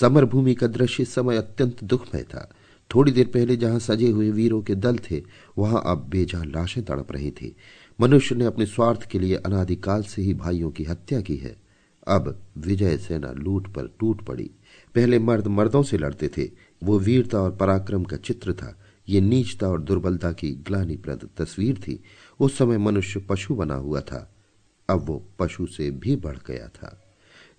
समर 0.00 0.24
भूमि 0.24 0.54
का 0.54 0.66
दृश्य 0.66 1.04
समय 1.04 1.36
अत्यंत 1.36 1.84
दुखमय 1.84 2.22
था। 2.22 2.54
थोड़ी 2.94 3.12
देर 3.12 3.26
पहले 3.26 3.56
जहाँ 3.56 3.78
सजे 3.78 4.10
हुए 4.10 4.30
वीरों 4.30 4.62
के 4.62 4.74
दल 4.74 4.98
थे, 4.98 5.22
वहाँ 5.58 5.82
अब 5.86 5.98
बेजा 5.98 6.44
लाशें 6.44 6.84
तड़प 6.84 7.12
रही 7.12 7.30
थी। 7.30 7.56
मनुष्य 8.00 8.34
ने 8.34 8.44
अपने 8.44 8.66
स्वार्थ 8.66 9.02
के 9.02 9.18
लिए 9.18 9.36
अनादिकाल 9.36 10.02
से 10.02 10.22
ही 10.22 10.34
भाइयों 10.34 10.70
की 10.70 10.84
हत्या 10.84 11.20
की 11.20 11.36
है। 11.36 11.56
अब 12.08 12.42
विजय 12.58 12.98
सेना 12.98 13.32
लूट 13.32 13.74
पर 13.74 13.96
टूट 14.00 14.24
पड़ी। 14.24 14.50
पहले 14.94 15.18
मर्द 15.18 15.46
मर्दों 15.46 15.82
से 15.82 15.98
लड़ते 15.98 16.28
थे। 16.28 16.50
वो 16.82 16.98
वीरता 16.98 17.40
और 17.40 17.56
पराक्रम 17.56 18.04
का 18.04 18.16
चित्र 18.16 18.52
था। 18.52 18.80
ये 19.08 19.20
नीचता 19.20 19.68
और 19.68 19.82
दुर्बलता 19.82 20.32
की 20.32 20.52
ग्लानीप्रद 20.52 21.28
तस्वीर 21.36 21.78
थी। 21.78 22.02
उस 22.40 22.58
समय 22.58 22.78
मनुष्य 22.78 23.20
पशु 23.20 23.54
बना 23.54 23.74
हुआ 23.74 24.00
था। 24.00 24.34
अब 24.90 25.06
वो 25.06 25.28
पशु 25.38 25.66
से 25.66 25.90
भी 25.90 26.16
बढ़ 26.16 26.38
गया 26.46 26.68
था। 26.68 27.04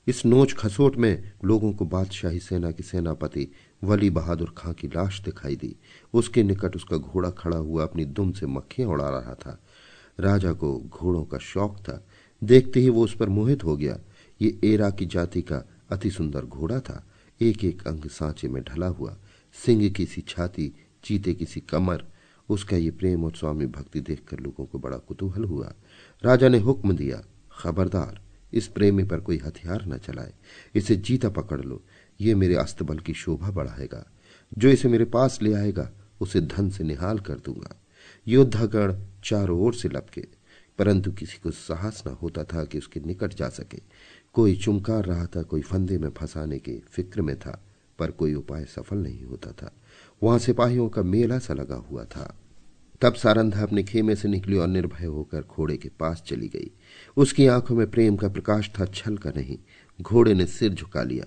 इस 0.07 0.25
नोच 0.25 0.53
खसोट 0.53 0.95
में 0.95 1.31
लोगों 1.45 1.73
को 1.73 1.85
बादशाही 1.85 2.39
सेना 2.39 2.71
के 2.71 2.83
सेनापति 2.83 3.47
वली 3.83 4.09
बहादुर 4.09 4.55
खां 4.57 4.73
की 4.73 4.87
लाश 4.87 5.21
दिखाई 5.21 5.55
दी। 5.55 5.75
उसके 6.13 6.43
निकट 6.43 6.75
उसका 6.75 6.97
घोड़ा 6.97 7.29
खड़ा 7.29 7.57
हुआ 7.57 7.83
अपनी 7.83 8.05
दुम 8.05 8.31
से 8.31 8.45
मक्खियाँ 8.45 8.89
उड़ा 8.89 9.09
रहा 9.09 9.35
था। 9.35 9.63
राजा 10.19 10.53
को 10.53 10.79
घोड़ों 10.79 11.23
का 11.23 11.37
शौक 11.37 11.77
था। 11.77 12.07
देखते 12.43 12.79
ही 12.79 12.89
वो 12.89 13.03
उस 13.03 13.15
पर 13.15 13.29
मोहित 13.29 13.63
हो 13.63 13.77
गया। 13.77 13.99
ये 14.41 14.59
एरा 14.63 14.89
की 14.89 15.05
जाति 15.05 15.41
का 15.41 15.69
अति 15.89 16.11
सुंदर 16.11 16.45
घोड़ा 16.45 16.79
था। 16.79 17.07
एक 17.41 17.63
एक 17.63 17.87
अंग 17.87 18.05
सांचे 18.05 18.47
में 18.47 18.63
ढला 18.63 18.87
हुआ। 18.87 19.17
सिंह 19.65 19.89
की 19.89 20.05
सी 20.05 20.21
छाती, 20.21 20.73
चीते 21.03 21.33
की 21.33 21.45
सी 21.45 21.59
कमर 21.59 22.05
उसका 22.49 22.77
ये 22.77 22.91
प्रेम 22.91 23.23
और 23.23 23.31
स्वामी 23.35 23.65
भक्ति 23.65 24.01
देखकर 24.01 24.39
लोगों 24.39 24.65
को 24.65 24.79
बड़ा 24.79 24.97
कुतूहल 24.97 25.43
हुआ। 25.43 25.73
राजा 26.23 26.49
ने 26.49 26.59
हुक्म 26.59 26.95
दिया, 26.95 27.23
खबरदार, 27.51 28.21
इस 28.53 28.67
प्रेमी 28.67 29.03
पर 29.03 29.19
कोई 29.19 29.37
हथियार 29.37 29.85
न 29.85 29.97
चलाए। 29.97 30.33
इसे 30.75 30.95
जीता 30.95 31.29
पकड़ 31.29 31.61
लो। 31.61 31.83
ये 32.21 32.35
मेरे 32.35 32.55
अस्तबल 32.55 32.99
की 32.99 33.13
शोभा 33.13 33.51
बढ़ाएगा। 33.51 34.11
जो 34.57 34.69
इसे 34.69 34.87
मेरे 34.87 35.05
पास 35.05 35.39
ले 35.41 35.53
आएगा, 35.53 35.91
उसे 36.21 36.41
धन 36.41 36.69
से 36.69 36.83
निहाल 36.83 37.19
कर 37.19 37.33
दूँगा। 37.33 37.81
योद्धागण 38.27 39.05
चारों 39.23 39.59
ओर 39.59 39.73
से 39.73 39.89
लपके। 39.89 40.27
परंतु 40.77 41.11
किसी 41.11 41.37
को 41.37 41.51
साहस 41.51 42.03
न 42.07 42.09
होता 42.09 42.43
था 42.43 42.65
कि 42.65 42.77
उसके 42.77 42.99
निकट 42.99 43.33
जा 43.33 43.49
सके। 43.49 43.79
कोई 44.33 44.55
चुमकार 44.55 45.05
रहा 45.05 45.25
था, 45.25 45.41
कोई 45.41 45.61
फंदे 45.61 45.97
में 45.97 46.09
फंसाने 46.09 46.59
के 46.59 46.79
फ़िक्र 46.79 47.21
में 47.21 47.39
था, 47.39 47.65
पर 47.99 48.11
कोई 48.11 48.33
उपाय 48.33 48.65
सफल 48.65 48.97
नहीं 48.97 49.23
होता 49.23 49.51
था। 49.51 49.78
वहाँ 50.23 50.39
सिपाहियों 50.39 50.89
का 50.89 51.03
मेला 51.03 51.39
सा 51.39 51.53
लगा 51.53 51.75
हुआ 51.75 52.03
था। 52.03 52.39
तब 53.01 53.13
सारंधा 53.13 53.63
अपने 53.63 53.83
खेमे 53.83 54.15
से 54.15 54.27
निकली 54.27 54.57
और 54.57 54.67
निर्भय 54.67 55.05
होकर 55.05 55.41
घोड़े 55.41 55.77
के 55.77 55.89
पास 55.89 56.23
चली 56.27 56.47
गई। 56.47 56.71
उसकी 57.17 57.47
आँखों 57.47 57.75
में 57.75 57.91
प्रेम 57.91 58.15
का 58.15 58.29
प्रकाश 58.29 58.71
था, 58.79 58.85
छल 58.85 59.17
का 59.17 59.29
नहीं, 59.29 59.57
घोड़े 60.01 60.33
ने 60.33 60.45
सिर 60.45 60.73
झुका 60.73 61.03
लिया। 61.03 61.25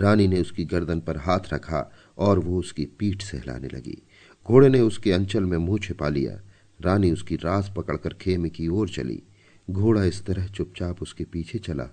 रानी 0.00 0.28
ने 0.28 0.40
उसकी 0.40 0.64
गर्दन 0.64 1.00
पर 1.00 1.16
हाथ 1.16 1.40
रखा 1.52 1.92
और 2.18 2.38
वो 2.38 2.58
उसकी 2.58 2.84
पीठ 2.84 3.22
सहलाने 3.22 3.68
लगी। 3.68 4.02
घोड़े 4.46 4.68
ने 4.68 4.80
उसके 4.80 5.12
अंचल 5.12 5.44
में 5.44 5.58
मुँह 5.58 5.78
छिपा 5.78 6.08
लिया। 6.08 6.40
रानी 6.80 7.12
उसकी 7.12 7.36
रास 7.36 7.72
पकड़कर 7.76 8.14
खेमे 8.14 8.48
की 8.48 8.68
ओर 8.68 8.88
चली। 8.88 9.22
घोड़ा 9.70 10.04
इस 10.04 10.24
तरह 10.24 10.46
चुपचाप 10.46 11.02
उसके 11.02 11.24
पीछे 11.24 11.58
चला। 11.58 11.88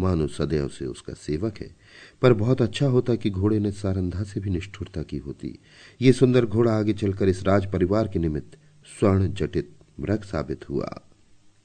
मानो 0.00 0.26
सदैव 0.26 0.68
से 0.68 0.86
उसका 0.86 1.12
सेवक 1.12 1.58
है। 1.58 1.76
पर 2.22 2.32
बहुत 2.32 2.62
अच्छा 2.62 2.86
होता 2.86 3.14
कि 3.14 3.30
घोड़े 3.30 3.58
ने 3.58 3.72
सारंधा 3.72 4.22
से 4.22 4.40
भी 4.40 4.50
निष्ठुरता 4.50 5.02
की 5.02 5.16
होती। 5.16 5.58
ये 6.00 6.12
सुंदर 6.12 6.46
घोड़ा 6.46 6.72
आगे 6.72 6.92
चलकर 6.92 7.28
इस 7.28 7.42
राज 7.42 7.72
परिवार 7.72 8.08
के 8.08 8.18
निमित्त 8.18 8.58
स्वर्ण 9.00 9.32
जटित 9.32 9.70
मृग 10.00 10.22
साबित 10.22 10.70
हुआ। 10.70 11.00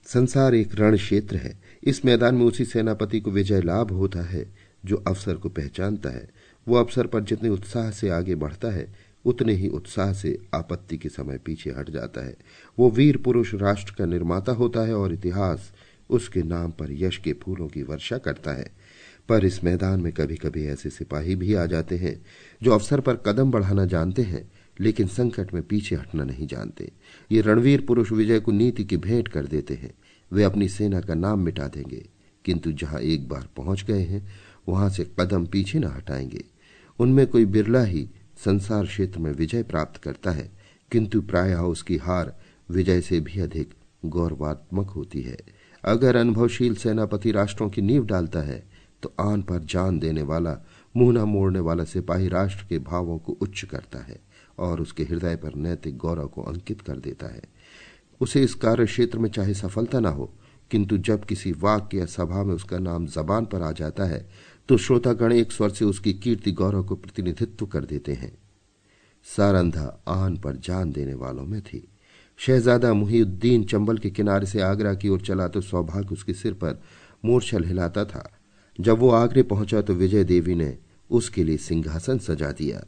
संसार 0.06 0.56
एक 0.56 0.76
रण 0.76 0.98
क्षेत्र 0.98 1.36
है। 1.36 1.62
इस 1.84 2.06
मैदान 2.06 2.36
में 2.36 2.46
उसी 2.46 2.66
सेनापति 2.66 3.20
को 3.20 3.32
विजय 3.32 3.62
लाभ 3.62 3.92
होता 3.92 4.22
है, 4.22 4.56
जो 4.86 4.96
अवसर 4.96 5.36
को 5.36 5.50
पहचानता 5.50 6.10
है। 6.10 6.30
वो 6.68 6.76
अवसर 6.76 7.08
पर 7.08 7.24
जितने 7.24 7.50
उत्साह 7.50 7.92
से 7.92 8.10
आगे 8.10 8.36
बढ़ता 8.36 8.72
है, 8.72 8.96
उतने 9.26 9.54
ही 9.54 9.68
उत्साह 9.68 10.14
से 10.14 10.38
आपत्ति 10.54 10.98
के 10.98 11.10
समय 11.10 11.38
पीछे 11.38 11.70
हट 11.70 11.90
जाता 11.90 12.26
है। 12.26 12.36
वो 12.80 12.90
वीर 12.90 13.18
पुरुष 13.18 13.54
राष्ट्र 13.54 13.96
का 13.98 14.06
निर्माता 14.06 14.52
होता 14.52 14.80
है 14.80 14.96
और 14.96 15.14
इतिहास 15.14 15.72
उसके 16.10 16.44
नाम 16.44 16.72
पर 16.72 16.88
यश 16.92 17.18
के 17.18 17.34
फूलों 17.34 17.68
की 17.68 17.84
वर्षा 17.84 18.18
करता 18.18 18.52
है। 18.52 18.68
पर 19.32 19.46
इस 19.46 19.64
मैदान 19.64 20.02
में 20.02 20.14
कभी 20.14 20.36
कभी 20.36 20.66
ऐसे 20.66 20.90
सिपाही 20.90 21.36
भी 21.36 21.54
आ 21.54 21.66
जाते 21.66 21.98
हैं, 21.98 22.26
जो 22.64 22.72
अवसर 22.72 23.00
पर 23.00 23.16
कदम 23.16 23.52
बढ़ाना 23.52 23.86
जानते 23.86 24.22
हैं, 24.22 24.52
लेकिन 24.80 25.08
संकट 25.08 25.54
में 25.54 25.64
पीछे 25.64 25.96
हटना 25.96 26.24
नहीं 26.24 26.48
जानते। 26.48 26.92
ये 27.32 27.42
रणवीर 27.42 27.82
पुरुष 27.82 28.12
विजय 28.12 28.40
को 28.40 28.52
नीति 28.52 28.84
की 28.84 28.98
भेंट 28.98 29.28
कर 29.28 29.46
देते 29.46 29.74
हैं। 29.74 29.94
वे 30.34 30.44
अपनी 30.44 30.70
सेना 30.70 31.02
का 31.02 31.14
नाम 31.14 31.40
मिटा 31.40 31.68
देंगे, 31.68 32.10
किंतु 32.46 32.72
जहाँ 32.72 33.00
एक 33.00 33.30
बार 33.30 33.48
पहुँच 33.58 33.84
गए 33.84 34.02
हैं, 34.02 34.34
वहाँ 34.70 34.90
से 34.90 35.08
कदम 35.20 35.46
पीछे 35.46 35.80
न 35.80 35.84
हटाएँगे। 35.84 36.44
उनमें 37.00 37.28
कोई 37.28 37.46
बिरला 37.46 37.84
ही 37.84 38.10
संसार 38.46 38.86
क्षेत्र 38.86 39.20
में 39.20 39.32
विजय 39.32 39.64
प्राप्त 39.64 40.02
करता 40.02 40.32
है, 40.32 40.52
किंतु 40.92 41.22
प्रायः 41.22 41.60
उसकी 41.60 41.98
हार 41.98 42.40
विजय 42.72 43.02
से 43.02 43.20
भी 43.20 43.40
अधिक 43.40 43.74
गौरवात्मक 44.06 44.90
होती 44.90 45.22
है। 45.22 45.38
अगर 45.84 46.16
अनुभवशील 46.16 46.76
सेनापति 46.76 47.32
राष्ट्रों 47.32 47.70
की 47.70 47.82
नींव 47.82 48.06
डालता 48.06 48.40
है 48.40 48.71
तो 49.03 49.13
आन 49.20 49.41
पर 49.41 49.63
जान 49.63 50.00
देने 50.00 50.22
वाला, 50.24 50.58
मुँह 50.96 51.13
न 51.13 51.24
मोड़ने 51.24 51.60
वाला 51.60 51.84
सिपाही 51.84 52.27
राष्ट्र 52.27 52.65
के 52.70 52.79
भावों 52.79 53.17
को 53.17 53.34
उच्च 53.34 53.62
करता 53.63 54.00
है 54.00 54.20
और 54.60 54.81
उसके 54.81 55.03
हृदय 55.03 55.36
पर 55.36 55.55
नैतिक 55.55 55.98
गौरव 55.98 56.27
को 56.27 56.41
अंकित 56.43 56.81
कर 56.81 56.98
देता 56.98 57.27
है। 57.27 57.41
उसे 58.22 58.43
इस 58.43 58.53
कार्य 58.55 58.86
क्षेत्र 58.86 59.20
में 59.20 59.29
चाहे 59.29 59.53
सफलता 59.53 60.00
न 60.00 60.05
हो, 60.05 60.34
किंतु 60.72 60.98
जब 60.98 61.25
किसी 61.25 61.51
वाक्य 61.51 61.98
या 61.98 62.05
सभा 62.05 62.43
में 62.43 62.53
उसका 62.55 62.79
नाम 62.79 63.05
जबान 63.08 63.46
पर 63.46 63.62
आ 63.62 63.72
जाता 63.72 64.03
है 64.03 64.27
तो 64.70 64.77
श्रोतागण 64.77 65.34
एक 65.34 65.51
स्वर 65.51 65.70
से 65.70 65.86
उसकी 65.86 66.13
कीर्ति 66.13 66.51
गौरव 66.51 66.84
को 66.84 66.96
प्रतिनिधित्व 66.96 67.65
कर 67.65 67.86
देते 67.86 68.13
हैं। 68.13 68.31
सारंधा 69.25 70.03
आन 70.08 70.38
पर 70.38 70.55
जान 70.58 70.91
देने 70.91 71.13
वालों 71.13 71.46
में 71.46 71.62
थी। 71.62 71.88
शहजादा 72.39 72.93
मुहिउद्दीन 72.93 73.63
चंबल 73.63 73.98
के 73.98 74.10
किनारे 74.10 74.46
से 74.46 74.62
आगरा 74.62 74.93
की 74.93 75.10
ओर 75.10 75.22
चला 75.22 75.48
तो 75.48 75.62
सौभाग्य 75.62 76.13
उसके 76.13 76.34
सिर 76.34 76.53
पर 76.53 76.81
मूर्छल 77.25 77.63
हिलाता 77.63 78.05
था। 78.05 78.29
जब 78.82 79.00
वो 79.00 79.10
आगरे 79.10 79.44
पहुँचा 79.44 79.82
तो 79.82 79.94
विजय 79.94 80.24
देवी 80.24 80.56
ने 80.56 80.78
उसके 81.10 81.44
लिए 81.44 81.58
सिंहासन 81.58 82.18
सजा 82.18 82.52
दिया। 82.52 82.84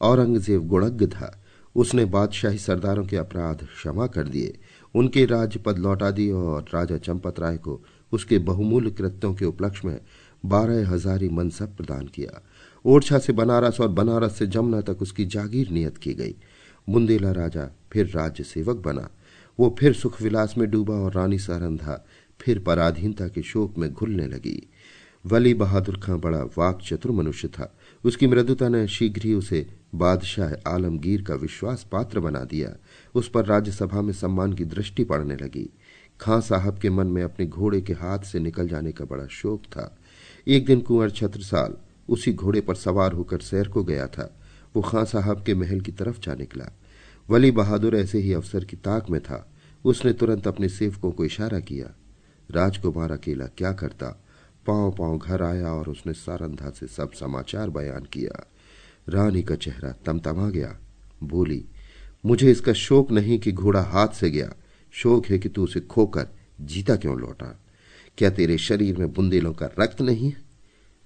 औरंगज़ेब 0.00 0.66
गुणज्ञ 0.68 1.06
था। 1.06 1.42
उसने 1.76 2.04
बादशाही 2.04 2.58
सरदारों 2.58 3.04
के 3.06 3.16
अपराध 3.16 3.64
क्षमा 3.66 4.06
कर 4.06 4.28
दिए। 4.28 4.58
उनके 4.94 5.24
राज्य 5.24 5.60
पद 5.60 5.78
लौटा 5.78 6.10
दिए 6.10 6.32
और 6.32 6.64
राजा 6.74 6.96
चंपत 6.98 7.40
राय 7.40 7.56
को 7.56 7.80
उसके 8.12 8.38
बहुमूल्य 8.38 8.90
कृत्यों 8.90 9.34
के 9.34 9.44
उपलक्ष्य 9.44 9.88
में 9.88 10.00
बारह 10.44 10.90
हजारी 10.90 11.28
मनसब 11.28 11.76
प्रदान 11.76 12.06
किया। 12.06 12.42
ओरछा 12.84 13.18
से 13.18 13.32
बनारस 13.32 13.80
और 13.80 13.88
बनारस 13.88 14.38
से 14.38 14.46
जमुना 14.46 14.80
तक 14.80 15.02
उसकी 15.02 15.24
जागीर 15.26 15.70
नियत 15.70 15.96
की 15.98 16.14
गई। 16.14 16.34
बुंदेला 16.88 17.32
राजा 17.32 17.68
फिर 17.92 18.06
राज्य 18.06 18.44
सेवक 18.44 18.76
बना। 18.76 19.08
वो 19.58 19.74
फिर 19.78 19.92
सुख 19.92 20.20
विलास 20.22 20.54
में 20.58 20.70
डूबा 20.70 20.94
और 20.94 21.12
रानी 21.12 21.38
सारंधा 21.38 22.04
फिर 22.40 22.58
पराधीनता 22.58 23.28
के 23.28 23.42
शोक 23.42 23.78
में 23.78 23.92
घुलने 23.92 24.26
लगी। 24.26 24.62
वली 25.26 25.54
बहादुर 25.54 26.00
खां 26.00 26.20
बड़ा 26.20 26.42
वाक 26.42 26.78
चतुर 26.82 27.12
मनुष्य 27.12 27.48
था। 27.48 27.76
उसकी 28.04 28.26
मृदुता 28.26 28.68
ने 28.68 28.88
शीघ्र 28.88 29.22
ही 29.22 29.34
उसे 29.34 29.66
बादशाह 29.94 30.70
आलमगीर 30.70 31.22
का 31.22 31.34
विश्वास 31.34 31.86
पात्र 31.92 32.20
बना 32.20 32.40
दिया। 32.40 32.76
उस 33.14 33.30
पर 33.30 33.46
राज्यसभा 33.46 34.02
में 34.02 34.12
सम्मान 34.12 34.52
की 34.52 34.64
दृष्टि 34.64 35.04
पड़ने 35.04 35.36
लगी। 35.36 35.70
खां 36.20 36.40
साहब 36.40 36.78
के 36.78 36.90
मन 36.90 37.06
में 37.06 37.22
अपने 37.22 37.46
घोड़े 37.46 37.80
के 37.80 37.92
हाथ 37.92 38.18
से 38.18 38.38
निकल 38.38 38.68
जाने 38.68 38.92
का 38.92 39.04
बड़ा 39.04 39.26
शोक 39.26 39.64
था। 39.64 39.98
एक 40.48 40.66
दिन 40.66 40.80
कुंवर 40.80 41.10
छत्रसाल 41.10 41.74
उसी 42.08 42.32
घोड़े 42.32 42.60
पर 42.60 42.74
सवार 42.74 43.12
होकर 43.12 43.40
सैर 43.40 43.68
को 43.68 43.84
गया 43.84 44.06
था। 44.06 44.40
वो 44.76 44.82
खां 44.82 45.04
साहब 45.04 45.44
के 45.44 45.54
महल 45.54 45.80
की 45.80 45.92
तरफ़ 45.92 46.20
जा 46.20 46.34
निकला। 46.34 46.78
वली 47.30 47.50
बहादुर 47.50 47.96
ऐसे 47.96 48.18
ही 48.18 48.32
अफसर 48.32 48.64
की 48.64 48.76
ताक 48.76 49.10
में 49.10 49.20
था। 49.20 49.52
उसने 49.84 50.12
तुरंत 50.12 50.48
अपने 50.48 50.68
सेवकों 50.68 51.12
को 51.12 51.24
इशारा 51.24 51.60
किया 51.60 51.94
राजकुमार 52.50 53.12
अकेला 53.12 53.46
क्या 53.46 53.72
करता? 53.72 54.24
पाँव 54.68 54.90
पाँव 54.92 55.18
घर 55.18 55.42
आया 55.42 55.72
और 55.72 55.88
उसने 55.88 56.12
सारंधा 56.12 56.70
से 56.70 56.86
सब 56.86 57.12
समाचार 57.12 57.70
बयान 57.70 58.04
किया। 58.04 58.46
रानी 59.08 59.42
का 59.42 59.54
चेहरा 59.54 59.94
तमतमा 60.06 60.50
गया। 60.50 60.78
बोली, 61.22 61.64
मुझे 62.26 62.50
इसका 62.50 62.72
शोक 62.72 63.10
नहीं 63.10 63.38
कि 63.38 63.52
घोड़ा 63.52 63.82
हाथ 63.82 64.08
से 64.08 64.30
गया। 64.30 64.52
शोक 64.92 65.26
है 65.26 65.38
कि 65.38 65.48
तू 65.48 65.64
उसे 65.64 65.80
खोकर 65.80 66.26
जीता 66.60 66.96
क्यों 66.96 67.20
लौटा? 67.20 67.64
क्या 68.18 68.30
तेरे 68.30 68.58
शरीर 68.58 68.96
में 68.96 69.12
बुंदेलों 69.12 69.52
का 69.52 69.70
रक्त 69.80 70.02
नहीं 70.02 70.30
है? 70.30 70.36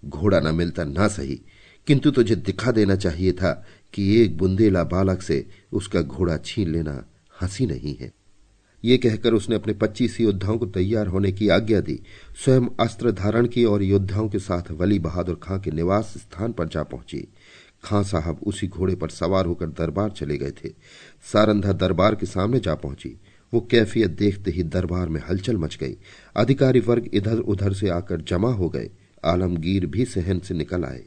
घोड़ा 0.05 0.41
न 0.41 0.55
मिलता 0.55 0.85
ना 0.85 1.09
सही। 1.09 1.41
किंतु 1.87 2.11
तुझे 2.11 2.37
दिखा 2.37 2.71
देना 2.71 2.97
चाहिए 2.97 3.33
था 3.33 3.67
कि 3.93 4.21
एक 4.21 4.39
बुंदेला 4.39 4.85
बालक 4.85 5.23
से 5.23 5.47
उसका 5.73 6.03
घोड़ा 6.03 6.37
छीन 6.37 6.73
लेना 6.73 7.05
हँसी 7.43 7.67
नहीं 7.67 7.97
है। 7.97 8.13
ये 8.85 8.99
कहकर 8.99 9.35
उसने 9.35 9.57
अपने 9.57 9.73
पच्चीस 9.73 10.21
योद्धाओं 10.21 10.59
को 10.59 10.67
तैयार 10.67 11.07
होने 11.07 11.33
की 11.33 11.49
आज्ञा 11.49 11.81
दी। 11.81 12.01
स्वयं 12.45 12.63
अस्त्र 12.81 13.13
धारण 13.13 13.47
की 13.47 13.65
और 13.65 13.83
योद्धाओं 13.83 14.29
के 14.29 14.39
साथ 14.39 14.71
वली 14.71 14.99
बहादुर 14.99 15.41
खां 15.43 15.59
के 15.61 15.71
निवास 15.71 16.15
स्थान 16.17 16.53
पर 16.53 16.69
जा 16.69 16.83
पहुँची। 16.83 17.29
खां 17.85 18.05
साहब 18.05 18.41
उसी 18.47 18.67
घोड़े 18.69 18.95
पर 18.95 19.09
सवार 19.09 19.47
होकर 19.47 19.67
दरबार 19.67 20.11
चले 20.11 20.39
गए 20.39 20.51
थे। 20.51 20.69
सारंधा 21.33 21.73
दरबार 21.73 22.15
के 22.15 22.27
सामने 22.27 22.61
जा 22.61 22.75
पहुँची। 22.75 23.21
वो 23.55 23.61
कैफियत 23.61 24.11
देखते 24.11 24.51
ही 24.51 24.63
दरबार 24.63 25.09
में 25.09 25.21
हलचल 25.31 25.57
मच 25.57 25.79
गई। 25.81 25.97
अधिकारी 26.37 26.81
वर्ग 26.81 27.11
इधर 27.15 27.39
उधर 27.39 27.73
से 27.73 27.89
आकर 27.89 28.21
जमा 28.21 28.53
हो 28.53 28.69
गए। 28.69 28.91
आलमगीर 29.25 29.87
भी 29.87 30.05
सहन 30.05 30.39
से 30.39 30.55
निकल 30.55 30.85
आए। 30.85 31.05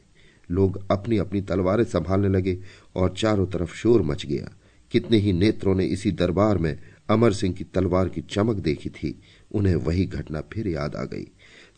लोग 0.50 0.84
अपनी 0.90 1.18
अपनी 1.18 1.40
तलवारें 1.40 1.84
संभालने 1.84 2.28
लगे 2.28 2.58
और 2.96 3.14
चारों 3.18 3.46
तरफ़ 3.46 3.74
शोर 3.74 4.02
मच 4.02 4.26
गया। 4.26 4.50
कितने 4.90 5.18
ही 5.18 5.32
नेत्रों 5.32 5.74
ने 5.74 5.84
इसी 5.84 6.10
दरबार 6.10 6.58
में 6.58 6.78
अमर 7.08 7.32
सिंह 7.32 7.54
की 7.54 7.64
तलवार 7.64 8.08
की 8.08 8.20
चमक 8.20 8.56
देखी 8.56 8.90
थी। 8.90 9.20
उन्हें 9.52 9.76
वही 9.76 10.04
घटना 10.04 10.40
फिर 10.40 10.68
याद 10.68 10.96
आ 10.96 11.04
गई। 11.04 11.28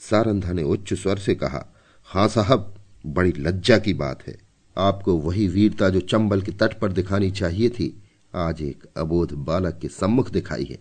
सारंधा 0.00 0.52
ने 0.52 0.62
उच्च 0.62 0.94
स्वर 0.94 1.18
से 1.18 1.34
कहा, 1.34 1.74
हाँ 2.04 2.28
साहब, 2.28 2.74
बड़ी 3.06 3.32
लज्जा 3.32 3.78
की 3.78 3.94
बात 3.94 4.26
है। 4.26 4.38
आपको 4.78 5.16
वही 5.16 5.48
वीरता 5.48 5.88
जो 5.88 6.00
चंबल 6.00 6.42
के 6.42 6.52
तट 6.52 6.78
पर 6.78 6.92
दिखानी 6.92 7.30
चाहिए 7.30 7.68
थी, 7.68 8.02
आज 8.34 8.62
एक 8.62 8.84
अबोध 8.96 9.32
बालक 9.32 9.78
के 9.82 9.88
सम्मुख 9.88 10.30
दिखाई 10.30 10.64
है। 10.64 10.78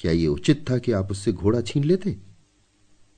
क्या 0.00 0.12
ये 0.12 0.26
उचित 0.26 0.70
था 0.70 0.78
कि 0.78 0.92
आप 0.92 1.10
उससे 1.10 1.32
घोड़ा 1.32 1.60
छीन 1.60 1.84
लेते? 1.84 2.16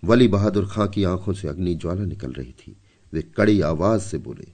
वली 0.05 0.29
बहादुर 0.29 0.67
खां 0.67 0.89
की 0.89 1.05
आँखों 1.05 1.33
से 1.33 1.49
अग्नि 1.49 1.75
ज्वाला 1.75 2.05
निकल 2.05 2.33
रही 2.33 2.53
थी। 2.53 2.77
वे 3.13 3.23
कड़ी 3.23 3.61
आवाज़ 3.61 4.03
से 4.03 4.19
बोले, 4.19 4.49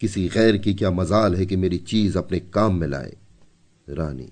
किसी 0.00 0.28
गैर 0.28 0.56
की 0.56 0.74
क्या 0.74 0.90
मजाल 0.90 1.34
है 1.34 1.46
कि 1.46 1.56
मेरी 1.56 1.78
चीज़ 1.78 2.18
अपने 2.18 2.38
काम 2.38 2.74
में 2.80 2.88
लाए? 2.88 3.16
रानी 3.88 4.28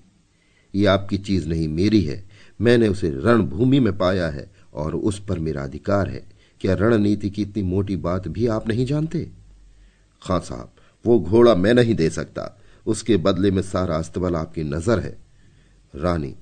ये 0.73 0.85
आपकी 0.85 1.17
चीज़ 1.17 1.47
नहीं 1.47 1.67
मेरी 1.67 2.01
है। 2.01 2.23
मैंने 2.59 2.87
उसे 2.87 3.09
रणभूमि 3.09 3.79
में 3.79 3.97
पाया 3.97 4.27
है 4.27 4.51
और 4.73 4.95
उस 4.95 5.19
पर 5.25 5.39
मेरा 5.39 5.63
अधिकार 5.63 6.09
है। 6.09 6.23
क्या 6.61 6.73
रणनीति 6.73 7.29
की 7.29 7.41
इतनी 7.41 7.63
मोटी 7.63 7.95
बात 7.97 8.27
भी 8.27 8.47
आप 8.47 8.67
नहीं 8.67 8.85
जानते? 8.85 9.31
खां 10.21 10.39
साहब, 10.39 10.71
वो 11.05 11.19
घोड़ा 11.19 11.55
मैं 11.55 11.73
नहीं 11.73 11.95
दे 11.95 12.09
सकता। 12.09 12.59
उसके 12.85 13.17
बदले 13.17 13.51
में 13.51 13.61
सारा 13.61 13.95
अस्तबल 13.95 14.35
आपकी 14.35 14.63
नज़र 14.63 14.99
है। 14.99 15.17
रानी, 15.93 16.35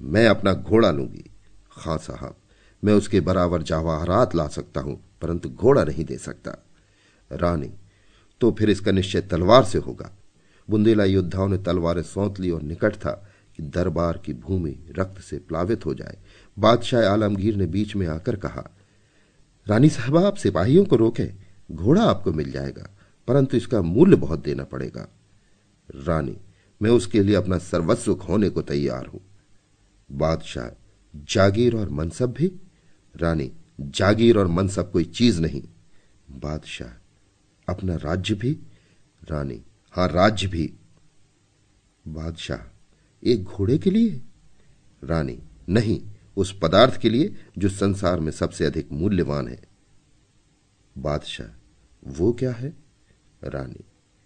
मैं 0.00 0.26
अपना 0.26 0.52
घोड़ा 0.52 0.90
लूँगी। 0.90 1.24
खां 1.72 1.98
साहब, 1.98 2.36
मैं 2.82 2.94
उसके 2.94 3.20
बराबर 3.20 3.62
जवाहरात 3.62 4.34
ला 4.34 4.46
सकता 4.48 4.80
हूँ, 4.80 5.00
परंतु 5.22 5.48
घोड़ा 5.48 5.84
नहीं 5.84 6.04
दे 6.04 6.16
सकता। 6.18 6.56
रानी 7.30 7.70
तो 8.40 8.50
फिर 8.52 8.70
इसका 8.70 8.92
निश्चय 8.92 9.20
तलवार 9.20 9.64
से 9.64 9.78
होगा। 9.78 10.10
बुंदेला 10.68 11.04
योद्धाओं 11.04 11.48
ने 11.48 11.58
तलवारें 11.58 12.02
सौंत 12.02 12.40
ली 12.40 12.50
और 12.50 12.62
निकट 12.62 12.94
था। 12.94 13.12
कि 13.62 13.68
दरबार 13.68 14.18
की 14.18 14.32
भूमि 14.32 14.78
रक्त 14.98 15.20
से 15.20 15.38
प्लावित 15.38 15.86
हो 15.86 15.94
जाए। 15.94 16.18
बादशाह 16.58 17.06
आलमगीर 17.06 17.56
ने 17.56 17.66
बीच 17.66 17.96
में 17.96 18.06
आकर 18.06 18.36
कहा, 18.36 18.70
रानी 19.68 19.88
साहबा, 19.88 20.26
आप 20.26 20.36
सिपाहियों 20.36 20.84
को 20.84 20.96
रोकें, 20.96 21.44
घोड़ा 21.72 22.02
आपको 22.02 22.32
मिल 22.32 22.50
जाएगा, 22.50 22.90
परंतु 23.28 23.56
इसका 23.56 23.82
मूल्य 23.82 24.16
बहुत 24.16 24.44
देना 24.44 24.64
पड़ेगा। 24.64 25.08
रानी, 25.94 26.36
मैं 26.82 26.90
उसके 26.90 27.22
लिए 27.22 27.34
अपना 27.34 27.58
सर्वस्व 27.58 28.14
खोने 28.14 28.48
को 28.48 28.62
तैयार 28.62 29.06
हूँ। 29.06 29.20
बादशाह, 30.12 30.82
जागीर 31.16 31.76
और 31.76 31.90
मनसब 31.90 32.32
भी? 32.32 32.52
रानी, 33.16 33.52
जागीर 33.80 34.38
और 34.38 34.46
मनसब 34.46 34.90
कोई 34.92 35.04
चीज़ 35.04 35.40
नहीं। 35.40 35.62
बादशाह, 36.30 36.88
अपना 37.68 37.96
राज्य 37.96 38.34
भी? 38.34 38.58
रानी, 39.30 39.62
हाँ, 39.92 40.08
राज्य 40.08 40.46
भी। 40.46 40.74
बादशाह 42.08 42.71
एक 43.24 43.44
घोड़े 43.44 43.78
के 43.78 43.90
लिए? 43.90 44.20
रानी, 45.04 45.38
नहीं, 45.68 46.02
उस 46.36 46.58
पदार्थ 46.62 47.00
के 47.00 47.10
लिए 47.10 47.34
जो 47.58 47.68
संसार 47.68 48.20
में 48.20 48.32
सबसे 48.32 48.64
अधिक 48.64 48.88
मूल्यवान 48.92 49.48
है। 49.48 49.62
बादशाह, 50.98 51.60
वो 52.06 52.32
क्या 52.32 52.52
है? 52.52 52.76
रानी, 53.44 53.84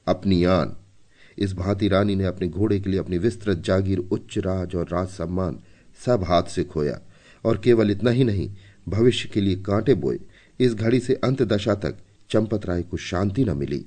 अपनी 0.08 0.44
आन। 0.44 0.76
इस 1.38 1.52
भांति 1.52 1.88
रानी 1.88 2.14
ने 2.14 2.24
अपने 2.24 2.48
घोड़े 2.48 2.80
के 2.80 2.90
लिए 2.90 3.00
अपनी 3.00 3.18
विस्तृत 3.18 3.58
जागीर, 3.58 3.98
उच्च 3.98 4.38
राज 4.38 4.74
और 4.74 4.88
राज 4.88 5.08
सम्मान 5.08 5.60
सब 6.06 6.24
हाथ 6.24 6.42
से 6.42 6.64
खोया। 6.64 7.00
और 7.44 7.58
केवल 7.58 7.90
इतना 7.90 8.10
ही 8.10 8.24
नहीं, 8.24 8.54
भविष्य 8.88 9.28
के 9.28 9.40
लिए 9.40 9.56
कांटे 9.56 9.94
बोए। 9.94 10.18
इस 10.60 10.74
घड़ी 10.74 11.00
से 11.00 11.14
अंत 11.14 11.42
दशा 11.42 11.74
तक 11.74 11.96
चंपत 12.30 12.66
राय 12.66 12.82
को 12.82 12.96
शांति 12.96 13.44
न 13.44 13.56
मिली। 13.56 13.86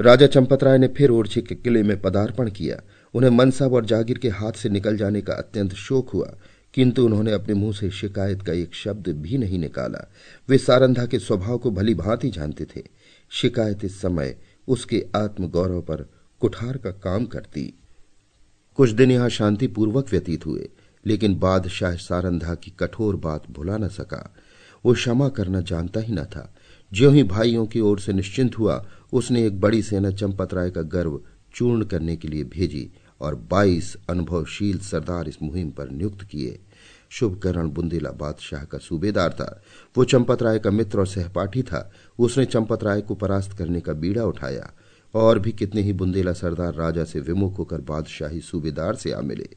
राजा 0.00 0.26
चंपत 0.26 0.64
राय 0.64 0.78
ने 0.78 0.88
फिर 0.88 1.10
ओरछे 1.10 1.42
के 1.42 1.54
किले 1.54 1.82
में 1.82 2.00
पदार्पण 2.00 2.50
किया 2.50 2.82
उन्हें 3.14 3.30
मनसब 3.30 3.72
और 3.72 3.84
जागीर 3.84 4.18
के 4.18 4.28
हाथ 4.28 4.52
से 4.52 4.68
निकल 4.68 4.96
जाने 4.96 5.20
का 5.20 5.32
अत्यंत 5.32 5.74
शोक 5.74 6.10
हुआ, 6.10 6.34
किंतु 6.74 7.04
उन्होंने 7.04 7.32
अपने 7.32 7.54
मुँह 7.54 7.72
से 7.72 7.90
शिकायत 7.90 8.42
का 8.42 8.52
एक 8.52 8.74
शब्द 8.74 9.08
भी 9.08 9.38
नहीं 9.38 9.58
निकाला। 9.58 10.10
वे 10.48 10.58
सारंधा 10.58 11.06
के 11.06 11.18
स्वभाव 11.18 11.58
को 11.58 11.70
भली 11.70 11.94
भांति 11.94 12.30
जानते 12.30 12.64
थे। 12.64 12.82
शिकायत 13.30 13.84
इस 13.84 14.00
समय 14.00 14.36
उसके 14.68 15.06
आत्मगौरव 15.16 15.80
पर 15.80 16.10
कुठार 16.40 16.76
का 16.76 16.90
काम 16.90 17.26
करती। 17.26 17.74
कुछ 18.76 18.90
दिन 18.90 19.10
यहाँ 19.10 19.28
शांतिपूर्वक 19.28 20.06
व्यतीत 20.10 20.46
हुए, 20.46 20.68
लेकिन 21.06 21.38
बादशाह 21.38 21.94
सारंधा 21.94 22.54
की 22.54 22.70
कठोर 22.70 23.16
बात 23.16 23.50
भुला 23.50 23.76
न 23.76 23.88
सका। 23.88 24.34
वो 24.84 24.94
क्षमा 24.94 25.28
करना 25.28 25.60
जानता 25.60 26.00
ही 26.00 26.12
न 26.12 26.24
था। 26.24 26.54
ज्यों 26.92 27.14
ही 27.14 27.22
भाइयों 27.22 27.66
की 27.66 27.80
ओर 27.80 28.00
से 28.00 28.12
निश्चिंत 28.12 28.58
हुआ, 28.58 28.86
उसने 29.12 29.46
एक 29.46 29.60
बड़ी 29.60 29.82
सेना 29.82 30.10
चंपत 30.10 30.54
राय 30.54 30.70
का 30.70 30.82
गर्व 30.82 31.20
चूर्ण 31.54 31.84
करने 31.84 32.16
के 32.16 32.28
लिए 32.28 32.44
भेजी। 32.44 32.90
और 33.22 33.34
22 33.34 33.96
अनुभवशील 34.10 34.78
सरदार 34.78 35.28
इस 35.28 35.42
मुहिम 35.42 35.70
पर 35.70 35.90
नियुक्त 35.90 36.22
किए। 36.22 36.58
शुभकरण 37.10 37.68
बुंदेला 37.68 38.10
बादशाह 38.10 38.64
का 38.64 38.78
सूबेदार 38.78 39.30
था। 39.30 39.62
वो 39.96 40.04
चंपत 40.04 40.42
राय 40.42 40.58
का 40.58 40.70
मित्र 40.70 40.98
और 40.98 41.06
सहपाठी 41.06 41.62
था। 41.62 41.92
उसने 42.18 42.44
चंपत 42.44 42.84
राय 42.84 43.00
को 43.00 43.14
परास्त 43.14 43.58
करने 43.58 43.80
का 43.80 43.92
बीड़ा 43.92 44.24
उठाया 44.24 44.72
और 45.14 45.38
भी 45.38 45.52
कितने 45.52 45.82
ही 45.82 45.92
बुंदेला 45.92 46.32
सरदार 46.32 46.74
राजा 46.74 47.04
से 47.04 47.20
विमुख 47.20 47.58
होकर 47.58 47.80
बादशाही 47.80 48.40
सूबेदार 48.40 48.94
से 48.94 49.12
आ 49.12 49.20
मिले। 49.20 49.48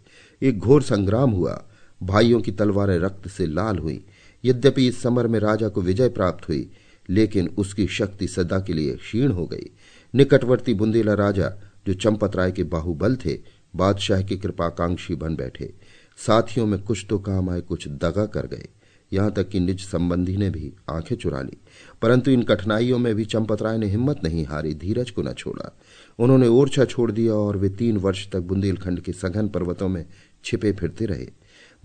एक 0.42 0.60
घोर 0.60 0.82
संग्राम 0.82 1.32
हुआ। 1.32 1.64
भाइयों 2.04 2.42
की 2.42 2.52
तलवारें 2.52 3.00
रक्त 3.00 3.28
से 3.28 3.46
लाल 3.46 3.78
हुई। 3.78 4.06
यद्यपि 4.46 4.88
इस 4.88 5.02
समर 5.02 5.28
में 5.28 5.40
राजा 5.40 5.68
को 5.68 5.82
विजय 5.82 6.10
प्राप्त 6.10 6.50
हुई, 6.50 6.70
लेकिन 7.10 7.48
उसकी 7.48 7.88
शक्ति 7.88 8.28
सदा 8.28 8.60
के 8.60 8.74
लिए 8.74 8.96
क्षीण 8.96 9.32
हो 9.32 9.46
गई। 9.46 9.70
निकटवर्ती 10.16 10.74
बुंदेला 10.74 11.14
राजा, 11.14 11.54
जो 11.88 11.94
चंपत 11.94 12.36
राय 12.36 12.52
के 12.52 12.64
बाहुबल 12.64 13.16
थे 13.16 13.55
बादशाह 13.76 14.22
की 14.22 14.38
कृपाकांक्षी 14.38 15.16
बन 15.16 15.36
बैठे। 15.36 15.74
साथियों 16.18 16.66
में 16.66 16.84
कुछ 16.84 17.06
तो 17.10 17.20
काम 17.20 17.50
आए, 17.50 17.62
कुछ 17.62 17.88
दगा 17.88 18.26
कर 18.26 18.48
गए। 18.48 18.68
यहाँ 19.14 19.32
तक 19.32 19.50
कि 19.50 19.60
निज 19.60 19.86
संबंधी 19.86 20.38
ने 20.38 20.50
भी 20.50 20.74
आँखें 20.90 21.16
चुरा 21.16 21.42
ली। 21.42 21.58
परंतु 22.02 22.32
इन 22.32 22.44
कठिनाइयों 22.44 23.00
में 23.00 23.16
भी 23.16 23.26
चंपत 23.26 23.62
राय 23.62 23.78
ने 23.78 23.88
हिम्मत 23.88 24.20
नहीं 24.24 24.46
हारी, 24.46 24.74
धीरज 24.74 25.12
को 25.12 25.22
न 25.22 25.34
छोड़ा। 25.34 25.78
उन्होंने 26.20 26.48
ओरछा 26.48 26.86
छोड़ 26.86 27.12
दिया 27.12 27.34
और 27.34 27.58
वे 27.58 27.70
तीन 27.70 27.98
वर्ष 27.98 28.32
तक 28.32 28.40
बुंदेलखंड 28.40 29.00
के 29.00 29.14
सघन 29.14 29.48
पर्वतों 29.48 29.88
में 29.88 30.06
छिपे 30.46 30.72
फिरते 30.72 31.06
रहे। 31.06 31.28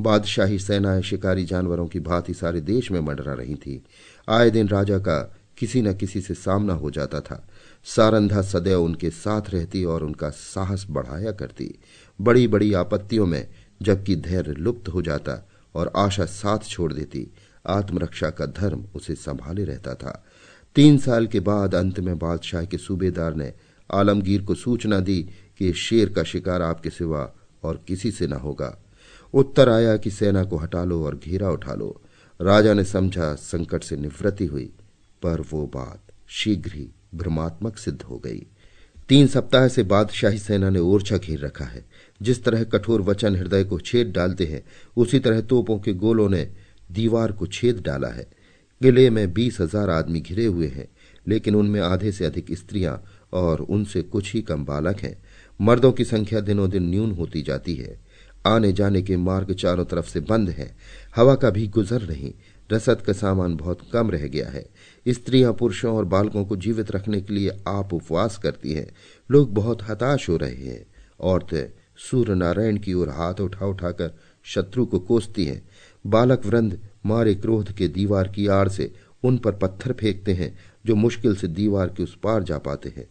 बादशाही 0.00 0.58
सेनाएँ, 0.58 1.02
शिकारी 1.02 1.44
जानवरों 1.44 1.86
की 1.86 2.00
भांति 2.00 2.34
सारे 2.34 2.60
देश 2.60 2.90
में 2.90 3.00
मंडरा 3.00 3.32
रही 3.32 3.54
थी। 3.54 3.84
आए 4.28 4.50
दिन 4.50 4.68
राजा 4.68 4.98
का 4.98 5.36
किसी 5.58 5.82
न 5.82 5.94
किसी 5.94 6.20
से 6.20 6.34
सामना 6.34 6.74
हो 6.74 6.90
जाता 6.90 7.20
था। 7.20 7.48
सारंधा 7.84 8.42
सदैव 8.42 8.82
उनके 8.82 9.10
साथ 9.10 9.50
रहती 9.50 9.84
और 9.84 10.04
उनका 10.04 10.30
साहस 10.30 10.86
बढ़ाया 10.90 11.32
करती। 11.32 11.78
बड़ी 12.20 12.48
बड़ी 12.48 12.72
आपत्तियों 12.72 13.26
में 13.26 13.48
जबकि 13.82 14.16
धैर्य 14.16 14.52
लुप्त 14.52 14.88
हो 14.88 15.02
जाता 15.02 15.48
और 15.74 15.92
आशा 15.96 16.24
साथ 16.24 16.58
छोड़ 16.58 16.92
देती, 16.92 17.26
आत्मरक्षा 17.66 18.30
का 18.30 18.46
धर्म 18.46 18.84
उसे 18.94 19.14
संभाले 19.14 19.64
रहता 19.64 19.94
था। 19.94 20.24
तीन 20.74 20.98
साल 20.98 21.26
के 21.26 21.40
बाद 21.40 21.74
अंत 21.74 22.00
में 22.00 22.18
बादशाह 22.18 22.64
के 22.64 22.78
सूबेदार 22.78 23.34
ने 23.34 23.52
आलमगीर 23.90 24.42
को 24.42 24.54
सूचना 24.54 25.00
दी 25.00 25.22
कि 25.58 25.72
शेर 25.72 26.08
का 26.08 26.22
शिकार 26.22 26.62
आपके 26.62 26.90
सिवा 26.90 27.32
और 27.62 27.84
किसी 27.88 28.10
से 28.10 28.26
न 28.26 28.32
होगा। 28.32 28.82
उत्तर 29.34 29.68
आया 29.68 29.96
कि 29.96 30.10
सेना 30.10 30.44
को 30.44 30.56
हटा 30.56 30.84
लो 30.84 31.04
और 31.04 31.16
घेरा 31.16 31.50
उठा 31.50 31.74
लो। 31.74 32.00
राजा 32.40 32.74
ने 32.74 32.84
समझा 32.84 33.34
संकट 33.34 33.84
से 33.84 33.96
निवृत्ति 33.96 34.46
हुई, 34.46 34.72
पर 35.22 35.40
वो 35.40 35.66
बात 35.66 36.12
शीघ्र 36.28 36.72
ही 36.74 36.88
भ्रमात्मक 37.14 37.78
सिद्ध 37.78 38.02
हो 38.02 38.18
गई। 38.18 38.46
तीन 39.08 39.26
सप्ताह 39.26 39.68
से 39.68 39.82
बादशाही 39.82 40.38
सेना 40.38 40.70
ने 40.70 40.78
ओरछा 40.78 41.16
घेर 41.16 41.38
रखा 41.38 41.64
है। 41.64 41.84
जिस 42.22 42.44
तरह 42.44 42.64
कठोर 42.64 43.02
वचन 43.02 43.36
हृदय 43.36 43.64
को 43.64 43.78
छेद 43.78 44.12
डालते 44.12 44.44
हैं, 44.44 44.62
उसी 44.96 45.18
तरह 45.18 45.40
तोपों 45.40 45.78
के 45.78 45.92
गोलों 45.92 46.28
ने 46.28 46.50
दीवार 46.92 47.32
को 47.32 47.46
छेद 47.46 47.80
डाला 47.80 48.08
है। 48.08 48.26
किले 48.80 49.10
में 49.10 49.32
बीस 49.32 49.60
हज़ार 49.60 49.90
आदमी 49.90 50.20
घिरे 50.20 50.44
हुए 50.46 50.66
हैं, 50.66 50.88
लेकिन 51.28 51.54
उनमें 51.54 51.80
आधे 51.80 52.12
से 52.12 52.24
अधिक 52.24 52.46
स्त्रियाँ 52.52 53.04
और 53.32 53.60
उनसे 53.60 54.02
कुछ 54.02 54.34
ही 54.34 54.42
कम 54.42 54.64
बालक 54.64 55.00
हैं। 55.00 55.22
मर्दों 55.60 55.92
की 55.92 56.04
संख्या 56.04 56.40
दिनों 56.40 56.70
दिन 56.70 56.88
न्यून 56.90 57.10
होती 57.10 57.42
जाती 57.42 57.74
है। 57.74 58.00
आने 58.46 58.72
जाने 58.72 59.02
के 59.02 59.16
मार्ग 59.16 59.52
चारों 59.52 59.84
तरफ़ 59.84 60.08
से 60.08 60.20
बंद 60.20 60.48
हैं। 60.48 60.76
हवा 61.16 61.34
का 61.34 61.50
भी 61.50 61.66
गुजर 61.66 62.08
नहीं। 62.08 62.32
रसद 62.72 63.00
का 63.00 63.12
सामान 63.12 63.56
बहुत 63.56 63.78
कम 63.92 64.10
रह 64.10 64.26
गया 64.26 64.48
है। 64.48 64.66
स्त्रियाँ 65.08 65.52
पुरुषों 65.52 65.96
और 65.96 66.04
बालकों 66.04 66.44
को 66.44 66.56
जीवित 66.56 66.90
रखने 66.90 67.20
के 67.20 67.34
लिए 67.34 67.50
आप 67.68 67.94
उपवास 67.94 68.38
करती 68.38 68.72
हैं। 68.72 68.90
लोग 69.30 69.54
बहुत 69.54 69.82
हताश 69.82 70.28
हो 70.28 70.36
रहे 70.36 70.54
हैं। 70.54 70.86
औरतें 71.20 71.78
सूर्य 71.96 72.34
नारायण 72.34 72.78
की 72.78 72.94
ओर 72.94 73.08
हाथ 73.08 73.34
उठा 73.34 73.66
उठाकर 73.66 74.18
शत्रु 74.44 74.86
को 74.86 74.98
कोसती 74.98 75.44
हैं। 75.44 75.68
बालक 76.06 76.46
वृंद 76.46 76.78
मारे 77.06 77.34
क्रोध 77.34 77.72
के 77.72 77.88
दीवार 77.88 78.28
की 78.28 78.46
आड़ 78.46 78.68
से 78.68 78.92
उन 79.24 79.38
पर 79.38 79.52
पत्थर 79.52 79.92
फेंकते 79.92 80.32
हैं 80.32 80.58
जो 80.86 80.94
मुश्किल 80.94 81.36
से 81.36 81.48
दीवार 81.48 81.88
के 81.88 82.02
उस 82.02 82.18
पार 82.22 82.42
जा 82.42 82.58
पाते 82.58 82.88
हैं। 82.88 83.10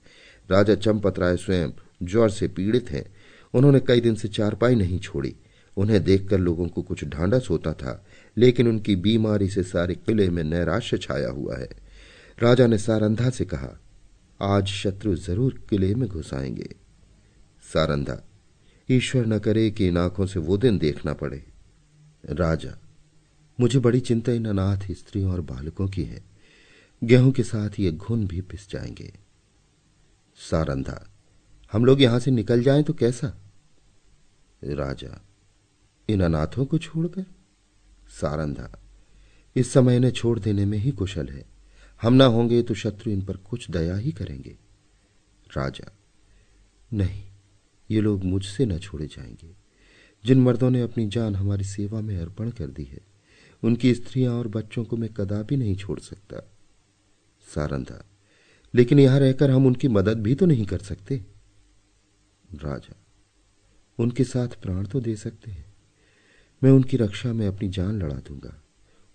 राजा 0.51 0.75
चंपत 0.75 1.19
राय 1.19 1.37
स्वयं 1.37 1.69
ज्वर 2.03 2.29
से 2.29 2.47
पीड़ित 2.47 2.91
हैं। 2.91 3.15
उन्होंने 3.53 3.79
कई 3.79 4.01
दिन 4.01 4.15
से 4.15 4.27
चारपाई 4.27 4.75
नहीं 4.75 4.99
छोड़ी। 4.99 5.35
उन्हें 5.79 6.03
देखकर 6.03 6.37
लोगों 6.37 6.67
को 6.67 6.81
कुछ 6.81 7.03
ढांढस 7.05 7.47
होता 7.49 7.73
था, 7.73 8.05
लेकिन 8.37 8.67
उनकी 8.67 8.95
बीमारी 8.95 9.49
से 9.49 9.63
सारे 9.63 9.95
किले 9.95 10.29
में 10.29 10.43
नैराश्य 10.43 10.97
छाया 10.97 11.29
हुआ 11.29 11.57
है। 11.57 11.69
राजा 12.39 12.67
ने 12.67 12.77
सारंधा 12.77 13.29
से 13.29 13.45
कहा, 13.45 13.79
आज 14.41 14.67
शत्रु 14.67 15.15
ज़रूर 15.15 15.61
किले 15.69 15.95
में 15.95 16.09
घुस 16.09 16.33
आएँगे 16.33 16.69
सारंधा, 17.73 18.23
ईश्वर 18.89 19.25
न 19.25 19.39
करे 19.39 19.69
कि 19.71 19.87
इन 19.87 19.97
आँखों 19.97 20.25
से 20.25 20.39
वो 20.39 20.57
दिन 20.57 20.77
देखना 20.77 21.13
पड़े। 21.13 21.43
राजा, 22.25 22.77
मुझे 23.59 23.79
बड़ी 23.79 23.99
चिंता 23.99 24.31
इन 24.31 24.45
अनाथ 24.45 24.91
स्त्रियों 24.91 25.31
और 25.31 25.41
बालकों 25.41 25.87
की 25.87 26.03
है। 26.03 26.23
गेहूँ 27.03 27.31
के 27.31 27.43
साथ 27.43 27.79
ये 27.79 27.91
घुन 27.91 28.27
भी 28.27 28.41
पिस 28.41 28.69
जाएँगे। 28.69 29.13
सारंधा, 30.35 31.09
हम 31.73 31.85
लोग 31.85 32.01
यहाँ 32.01 32.19
से 32.19 32.31
निकल 32.31 32.63
जाएँ 32.63 32.83
तो 32.83 32.93
कैसा? 32.93 33.33
राजा 34.63 35.21
इन 36.09 36.21
अनाथों 36.21 36.65
को 36.65 36.77
छोड़कर? 36.77 37.25
सारंधा, 38.07 38.81
इस 39.55 39.71
समय 39.73 39.95
इन्हें 39.95 40.11
छोड़ 40.11 40.39
देने 40.39 40.65
में 40.65 40.77
ही 40.77 40.91
कुशल 40.91 41.27
है। 41.27 41.45
हम 42.01 42.13
ना 42.13 42.25
होंगे 42.25 42.61
तो 42.63 42.73
शत्रु 42.73 43.11
इन 43.11 43.21
पर 43.25 43.37
कुछ 43.37 43.71
दया 43.71 43.95
ही 43.95 44.11
करेंगे। 44.11 44.57
राजा, 45.57 45.91
नहीं, 46.93 47.23
ये 47.91 48.01
लोग 48.01 48.23
मुझसे 48.23 48.65
न 48.65 48.77
छोड़े 48.79 49.07
जाएँगे। 49.07 49.55
जिन 50.25 50.41
मर्दों 50.41 50.69
ने 50.69 50.81
अपनी 50.81 51.07
जान 51.07 51.35
हमारी 51.35 51.63
सेवा 51.63 52.01
में 52.01 52.17
अर्पण 52.17 52.49
कर 52.49 52.67
दी 52.67 52.83
है, 52.83 53.01
उनकी 53.63 53.93
स्त्रियाँ 53.95 54.33
और 54.33 54.47
बच्चों 54.47 54.83
को 54.83 54.97
मैं 54.97 55.09
कदापि 55.09 55.57
नहीं 55.57 55.75
छोड़ 55.75 55.99
सकता। 55.99 56.51
सारंधा, 57.55 58.05
लेकिन 58.73 58.99
यहाँ 58.99 59.19
रहकर 59.19 59.51
हम 59.51 59.65
उनकी 59.65 59.87
मदद 59.87 60.19
भी 60.19 60.35
तो 60.35 60.45
नहीं 60.45 60.65
कर 60.65 60.77
सकते। 60.77 61.25
राजा, 62.55 62.95
उनके 63.99 64.23
साथ 64.23 64.47
प्राण 64.47 64.85
तो 64.85 64.99
दे 64.99 65.15
सकते 65.15 65.51
हैं। 65.51 65.68
मैं 66.63 66.71
उनकी 66.71 66.97
रक्षा 66.97 67.33
में 67.33 67.47
अपनी 67.47 67.69
जान 67.69 68.01
लड़ा 68.01 68.15
दूँगा। 68.15 68.63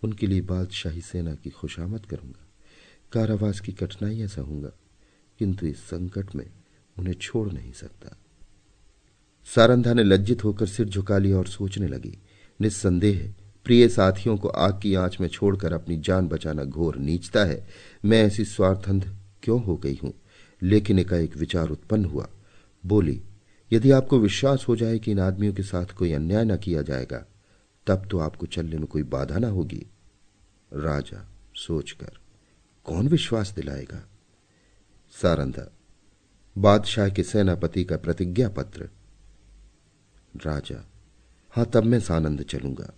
उनके 0.04 0.26
लिए 0.26 0.40
बादशाही 0.40 1.00
सेना 1.00 1.34
की 1.34 1.50
खुशामद 1.50 2.06
करूँगा। 2.06 2.46
कारावास 3.12 3.60
की 3.60 3.72
कठिनाइयाँ 3.72 4.28
सहूँगा, 4.28 4.72
किंतु 5.38 5.66
इस 5.66 5.78
संकट 5.78 6.34
में 6.34 6.50
उन्हें 6.98 7.14
छोड़ 7.14 7.52
नहीं 7.52 7.72
सकता। 7.72 8.16
सारंधा 9.44 9.94
ने 9.94 10.04
लज्जित 10.04 10.44
होकर 10.44 10.66
सिर 10.66 10.88
झुका 10.88 11.18
लिया 11.18 11.38
और 11.38 11.46
सोचने 11.46 11.88
लगी। 11.88 12.18
निस्संदेह, 12.60 13.34
प्रिय 13.64 13.88
साथियों 13.88 14.36
को 14.36 14.48
आग 14.48 14.80
की 14.82 14.94
आँच 14.94 15.16
में 15.20 15.28
छोड़कर 15.28 15.72
अपनी 15.72 15.96
जान 15.96 16.28
बचाना 16.28 16.64
घोर 16.64 16.96
नीचता 16.96 17.44
है। 17.44 17.66
मैं 18.04 18.22
ऐसी 18.22 18.44
स्वार्थंध 18.44 19.16
क्यों 19.42 19.64
हो 19.64 19.76
गई 19.76 20.00
हूँ? 20.02 20.14
लेकिन 20.62 20.98
एक 20.98 21.36
विचार 21.36 21.68
उत्पन्न 21.68 22.04
हुआ। 22.04 22.28
बोली, 22.86 23.22
यदि 23.72 23.90
आपको 23.90 24.18
विश्वास 24.18 24.64
हो 24.68 24.76
जाए 24.76 24.98
कि 24.98 25.10
इन 25.10 25.18
आदमियों 25.18 25.54
के 25.54 25.62
साथ 25.62 25.86
कोई 25.86 26.12
अन्याय 26.12 26.44
न 26.44 26.56
किया 26.56 26.82
जाएगा 26.82 27.26
तब 27.86 28.08
तो 28.10 28.18
आपको 28.18 28.46
चलने 28.46 28.76
में 28.76 28.86
कोई 28.86 29.02
बाधा 29.02 29.38
ना 29.38 29.48
होगी। 29.48 29.86
राजा 30.72 31.28
सोचकर, 31.56 32.10
कौन 32.84 33.08
विश्वास 33.08 33.52
दिलाएगा? 33.56 34.08
सारंधा 35.22 35.70
बादशाह 36.58 37.08
के 37.08 37.22
सेनापति 37.22 37.84
का 37.84 37.96
प्रतिज्ञा 37.96 38.48
पत्र 38.48 38.88
राजा, 40.46 40.84
हाँ, 41.50 41.70
तब 41.74 41.84
मैं 41.84 42.00
सानंद 42.00 42.42
चलूँगा। 42.42 42.92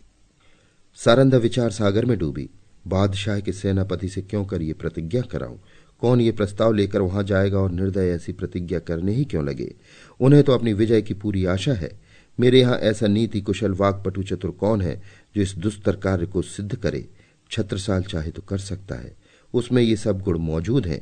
सारंदा 0.95 1.37
विचार 1.37 1.71
सागर 1.71 2.05
में 2.05 2.19
डूबी। 2.19 2.51
बादशाह 2.87 3.41
के 3.41 3.53
सेनापति 3.53 4.09
से 4.09 4.23
क्यों 4.23 4.45
कर 4.45 4.63
ये 4.63 4.73
प्रतिज्ञा 4.73 5.23
कराऊं? 5.23 5.59
कौन 6.01 6.21
ये 6.21 6.33
प्रस्ताव 6.33 6.73
लेकर 6.73 7.01
वहाँ 7.01 7.23
जाएगा 7.23 7.59
और 7.59 7.71
निर्दय 7.71 8.09
ऐसी 8.09 8.33
प्रतिज्ञा 8.33 8.79
करने 8.79 9.13
ही 9.13 9.25
क्यों 9.25 9.45
लगे? 9.45 9.75
उन्हें 10.21 10.43
तो 10.43 10.53
अपनी 10.53 10.73
विजय 10.73 11.03
की 11.03 11.15
पूरी 11.15 11.45
आशा 11.45 11.73
है। 11.73 12.06
मेरे 12.39 12.61
यहाँ 12.61 12.77
ऐसा 12.79 13.07
नीति 13.07 13.41
कुशल 13.41 13.73
वाकपटु 13.73 14.23
चतुर 14.23 14.51
कौन 14.51 14.81
है 14.81 15.01
जो 15.37 15.43
इस 15.43 15.55
दुस्तर 15.55 15.97
कार्य 15.97 16.27
को 16.27 16.43
सिद्ध 16.43 16.77
करे, 16.77 17.09
छत्रसाल 17.51 18.03
चाहे 18.03 18.31
तो 18.31 18.43
कर 18.43 18.59
सकता 18.59 18.95
है। 18.95 19.17
उसमें 19.55 19.83
ये 19.83 19.97
सब 19.97 20.21
गुण 20.21 20.39
मौजूद 20.39 20.87
हैं। 20.87 21.01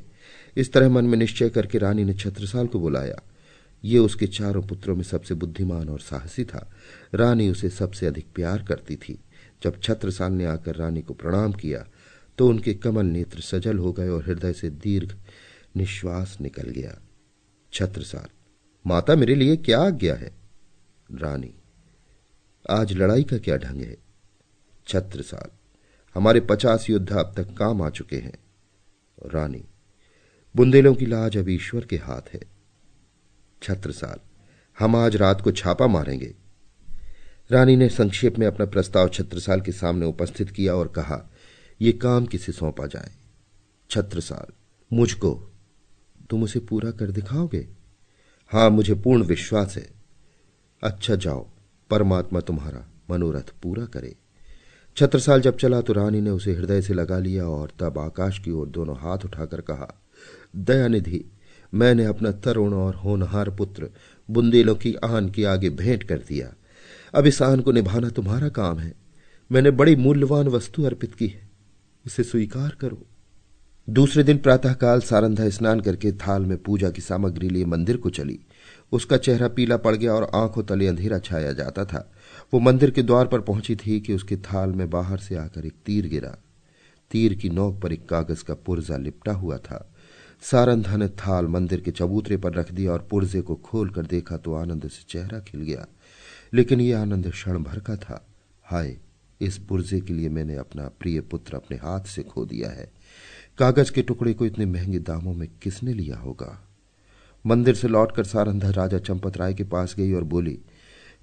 इस 0.57 0.73
तरह 0.73 0.89
मन 0.89 1.05
में 1.05 1.19
निश्चय 1.19 1.49
करके 1.51 1.79
रानी 1.79 2.05
ने 2.05 2.15
छत्रसाल 2.15 2.67
को 2.67 2.81
बुलाया। 2.81 3.21
ये 3.85 3.99
उसके 3.99 4.27
चारों 4.27 4.63
पुत्रों 4.63 4.95
में 4.97 5.03
सबसे 5.03 5.35
बुद्धिमान 5.35 5.89
और 5.89 6.01
साहसी 6.01 6.45
था। 6.45 6.71
रानी 7.15 7.49
उसे 7.51 7.71
सबसे 7.71 8.07
अधिक 8.07 8.27
प्यार 8.35 8.63
करती 8.63 8.97
थी। 8.97 9.19
जब 9.63 9.81
छत्रसाल 9.83 10.33
ने 10.33 10.45
आकर 10.45 10.77
रानी 10.77 11.03
को 11.03 11.15
प्रणाम 11.15 11.53
किया 11.53 11.87
तो 12.39 12.49
उनके 12.49 12.75
कमल 12.75 13.07
नेत्र 13.07 13.41
सजल 13.41 13.79
हो 13.79 13.93
गए 13.93 14.09
और 14.09 14.25
हृदय 14.25 14.53
से 14.53 14.71
दीर्घ 14.71 15.13
निश्वास 15.77 16.37
निकल 16.41 16.71
गया। 16.71 16.97
छत्रसाल, 17.73 18.27
माता 18.85 19.15
मेरे 19.17 19.35
लिए 19.35 19.57
क्या 19.57 19.81
आज्ञा 19.81 20.15
है? 20.15 20.33
रानी, 21.13 21.55
आज 22.71 22.93
लड़ाई 22.93 23.23
का 23.23 23.39
क्या 23.39 23.57
ढंग 23.57 23.81
है? 23.81 23.95
छत्र 23.95 25.11
छत्रसाल, 25.11 25.51
हमारे 26.15 26.41
पचास 26.41 26.91
योद्धा 26.91 27.21
अब 27.21 27.35
तक 27.37 27.57
काम 27.57 27.83
आ 27.83 27.91
चुके 27.91 28.17
हैं। 28.17 28.39
रानी, 29.27 29.65
बुंदेलों 30.57 30.95
की 30.95 31.07
लाज 31.07 31.37
अब 31.37 31.49
ईश्वर 31.49 31.85
के 31.85 31.97
हाथ 31.97 32.35
है। 32.35 32.41
छत्र 32.41 33.75
छत्रसाल, 33.75 34.21
हम 34.79 34.97
आज 34.97 35.17
रात 35.17 35.41
को 35.41 35.53
छापा 35.53 35.87
मारेंगे। 35.87 36.35
रानी 37.51 37.77
ने 37.77 37.89
संक्षेप 37.89 38.39
में 38.39 38.47
अपना 38.47 38.67
प्रस्ताव 38.67 39.09
छत्रसाल 39.09 39.61
के 39.61 39.73
सामने 39.73 40.07
उपस्थित 40.07 40.51
किया 40.51 40.75
और 40.75 40.89
कहा 40.89 41.31
यह 41.81 41.99
काम 42.03 42.27
किसे 42.27 42.53
सौंपा 42.53 42.87
जाए? 42.87 43.13
छत्रसाल, 43.91 44.53
मुझको? 44.97 45.53
तुम 46.31 46.43
उसे 46.43 46.61
पूरा 46.61 46.91
कर 46.91 47.11
दिखाओगे? 47.11 47.69
हाँ, 48.49 48.71
मुझे 48.71 48.95
पूर्ण 48.95 49.23
विश्वास 49.23 49.77
है। 49.77 50.04
अच्छा 50.85 51.15
जाओ, 51.15 51.47
परमात्मा 51.91 52.41
तुम्हारा 52.41 52.89
मनोरथ 53.11 53.53
पूरा 53.63 53.85
करे। 53.85 54.15
छत्रसाल 54.97 55.41
जब 55.41 55.57
चला 55.57 55.81
तो 55.81 55.93
रानी 55.93 56.21
ने 56.21 56.31
उसे 56.31 56.55
हृदय 56.55 56.83
से 56.83 56.95
लगा 56.95 57.19
लिया 57.19 57.45
और 57.45 57.73
तब 57.81 57.99
आकाश 57.99 58.39
की 58.39 58.51
ओर 58.51 58.69
दोनों 58.69 58.97
हाथ 58.97 59.19
उठाकर 59.25 59.61
कहा, 59.61 60.03
दयानिधि, 60.57 61.25
मैंने 61.75 62.05
अपना 62.05 62.31
तरुण 62.31 62.75
और 62.75 62.95
होनहार 62.95 63.51
पुत्र 63.51 63.91
बुंदेलों 64.31 64.75
की 64.75 64.95
आन 64.95 65.31
के 65.31 65.45
आगे 65.45 65.71
भेंट 65.71 66.03
कर 66.03 66.19
दिया। 66.19 66.55
अब 67.15 67.27
इस 67.27 67.43
आन 67.43 67.61
को 67.61 67.73
निभाना 67.73 68.09
तुम्हारा 68.09 68.49
काम 68.49 68.79
है। 68.79 68.95
मैंने 69.53 69.71
बड़ी 69.71 69.97
मूल्यवान 69.97 70.49
वस्तु 70.49 70.83
अर्पित 70.83 71.15
की 71.15 71.27
है। 71.27 71.49
इसे 72.07 72.23
स्वीकार 72.23 72.77
करो। 72.81 73.07
दूसरे 73.91 74.23
दिन 74.23 74.39
प्रातःकाल 74.39 75.01
सारंधा 75.01 75.49
स्नान 75.49 75.81
करके 75.81 76.13
थाल 76.13 76.43
में 76.43 76.59
पूजा 76.59 76.91
की 76.91 77.03
सामग्री 77.03 77.49
लिए 77.49 77.65
मंदिर 77.65 77.97
को 77.97 78.11
चली। 78.11 78.41
उसका 78.95 79.17
चेहरा 79.17 79.49
पीला 79.49 79.77
पड़ 79.77 79.97
गया 79.97 80.15
और 80.15 80.31
आँखों 80.35 80.63
तले 80.63 80.87
अंधेरा 80.87 81.19
छाया 81.19 81.53
जाता 81.53 81.85
था। 81.85 82.13
वो 82.55 82.61
मंदिर 82.61 82.91
के 82.91 83.03
द्वार 83.03 83.27
पर 83.27 83.41
पहुँची 83.41 83.77
थी 83.77 84.01
कि 84.01 84.15
उसके 84.15 84.37
थाल 84.37 84.71
में 84.71 84.91
बाहर 84.91 85.19
से 85.19 85.37
आकर 85.37 85.67
एक 85.67 85.75
तीर 85.87 86.07
गिरा। 86.07 86.39
तीर 87.11 87.35
की 87.35 87.51
नोक 87.51 87.81
पर 87.81 87.93
एक 87.93 88.09
कागज़ 88.09 88.45
का 88.45 88.55
पुर्जा 88.55 88.97
लिपटा 88.97 89.33
हुआ 89.33 89.59
था। 89.59 89.93
सारंधा 90.43 90.97
ने 90.97 91.09
थाल 91.09 91.47
मंदिर 91.47 91.81
के 91.81 91.91
चबूतरे 91.91 92.37
पर 92.37 92.53
रख 92.53 92.73
दिया 92.73 92.93
और 92.93 93.09
पुर्जे 93.11 93.41
को 93.41 93.55
खोल 93.55 93.91
कर 93.91 94.07
देखा 94.07 94.37
तो 94.37 94.55
आनंद 94.55 94.89
से 94.89 95.05
चेहरा 95.09 95.41
खिल 95.41 95.61
गया। 95.61 95.87
लेकिन 96.55 96.81
यह 96.81 97.01
आनंद 97.01 97.31
क्षण 97.31 97.59
भर 97.59 97.79
का 97.79 97.97
था। 97.97 98.27
हाय, 98.65 98.97
इस 99.41 99.59
पुर्जे 99.59 100.01
के 100.01 100.13
लिए 100.13 100.29
मैंने 100.29 100.55
अपना 100.55 100.89
प्रिय 101.01 101.21
पुत्र 101.21 101.57
अपने 101.57 101.77
हाथ 101.77 102.01
से 102.01 102.23
खो 102.23 102.47
दिया 102.47 102.71
है। 102.71 102.93
कागज़ 103.59 103.93
के 103.93 104.03
टुकड़े 104.03 104.35
को 104.35 104.47
इतने 104.47 104.67
महँगे 104.67 104.99
दामों 104.99 105.35
में 105.35 105.49
किसने 105.63 105.93
लिया 105.93 106.17
होगा? 106.17 106.69
मंदिर 107.47 107.75
से 107.75 107.89
लौटकर 107.89 108.25
सारंधा 108.25 108.71
राजा 108.71 108.99
चंपत 108.99 109.37
राय 109.37 109.55
के 109.55 109.65
पास 109.65 109.95
गई 109.95 110.13
और 110.13 110.25
बोली, 110.25 110.59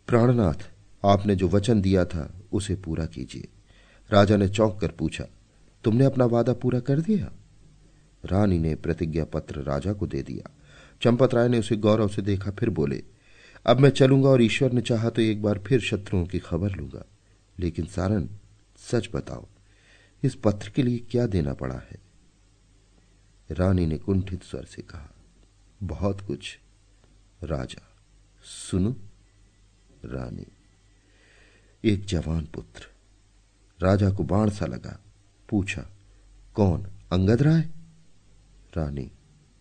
प्राणनाथ, 0.08 0.70
आपने 1.06 1.36
जो 1.36 1.50
वचन 1.50 1.82
दिया 1.82 2.06
था, 2.06 2.42
उसे 2.52 2.76
पूरा 2.76 3.06
कीजिए। 3.06 3.48
राजा 4.12 4.38
ने 4.38 4.50
चौंक 4.50 4.80
कर 4.82 4.88
पूछा, 4.88 5.26
तुमने 5.84 6.06
अपना 6.06 6.26
वादा 6.26 6.54
पूरा 6.54 6.80
कर 6.80 7.00
दिया? 7.00 7.32
रानी 8.26 8.60
ने 8.60 8.76
प्रतिज्ञा 8.76 9.26
पत्र 9.26 9.62
राजा 9.62 9.94
को 9.94 10.08
दे 10.08 10.22
दिया। 10.22 10.52
चंपत 11.02 11.34
राय 11.34 11.48
ने 11.48 11.60
उसे 11.60 11.76
गौरव 11.76 12.08
से 12.08 12.22
देखा, 12.22 12.52
फिर 12.52 12.70
बोले, 12.70 13.04
अब 13.66 13.80
मैं 13.80 13.90
चलूँगा 13.90 14.30
और 14.30 14.42
ईश्वर 14.42 14.72
ने 14.72 14.82
चाहा 14.82 15.10
तो 15.10 15.22
एक 15.22 15.42
बार 15.42 15.60
फिर 15.60 15.80
शत्रुओं 15.80 16.26
की 16.26 16.40
खबर 16.40 16.72
लूँगा। 16.72 17.06
लेकिन 17.60 17.86
सारन 17.86 18.30
सच 18.92 19.10
बताओ, 19.16 19.48
इस 20.24 20.36
पत्र 20.36 20.70
के 20.70 20.84
लिए 20.84 20.98
क्या 21.00 21.28
देना 21.28 21.54
पड़ा 21.54 21.76
है? 21.76 22.00
रानी 23.52 23.86
ने 23.86 23.98
कुंठित 23.98 24.44
स्वर 24.44 24.66
से 24.66 24.82
कहा 24.82 25.16
बहुत 25.84 26.22
कुछ। 26.22 26.60
राजा, 27.44 27.88
सुनो, 28.44 28.96
रानी। 30.06 30.46
एक 31.86 32.06
जवान 32.06 32.46
पुत्र। 32.46 32.88
राजा 33.82 34.12
को 34.12 34.24
बाण 34.24 34.50
सा 34.50 34.66
लगा, 34.66 35.00
पूछा, 35.50 35.90
कौन, 36.56 36.84
अंगद 37.12 37.42
राय? 37.42 37.62
रानी, 38.78 39.12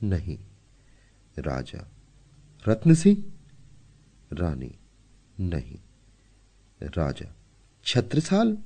नहीं। 0.02 0.38
राजा, 1.38 1.88
रत्न 2.68 2.94
सिंह? 2.94 3.24
रानी, 4.32 4.78
नहीं। 5.40 5.78
राजा, 6.82 7.34
छत्रसाल? 7.84 8.58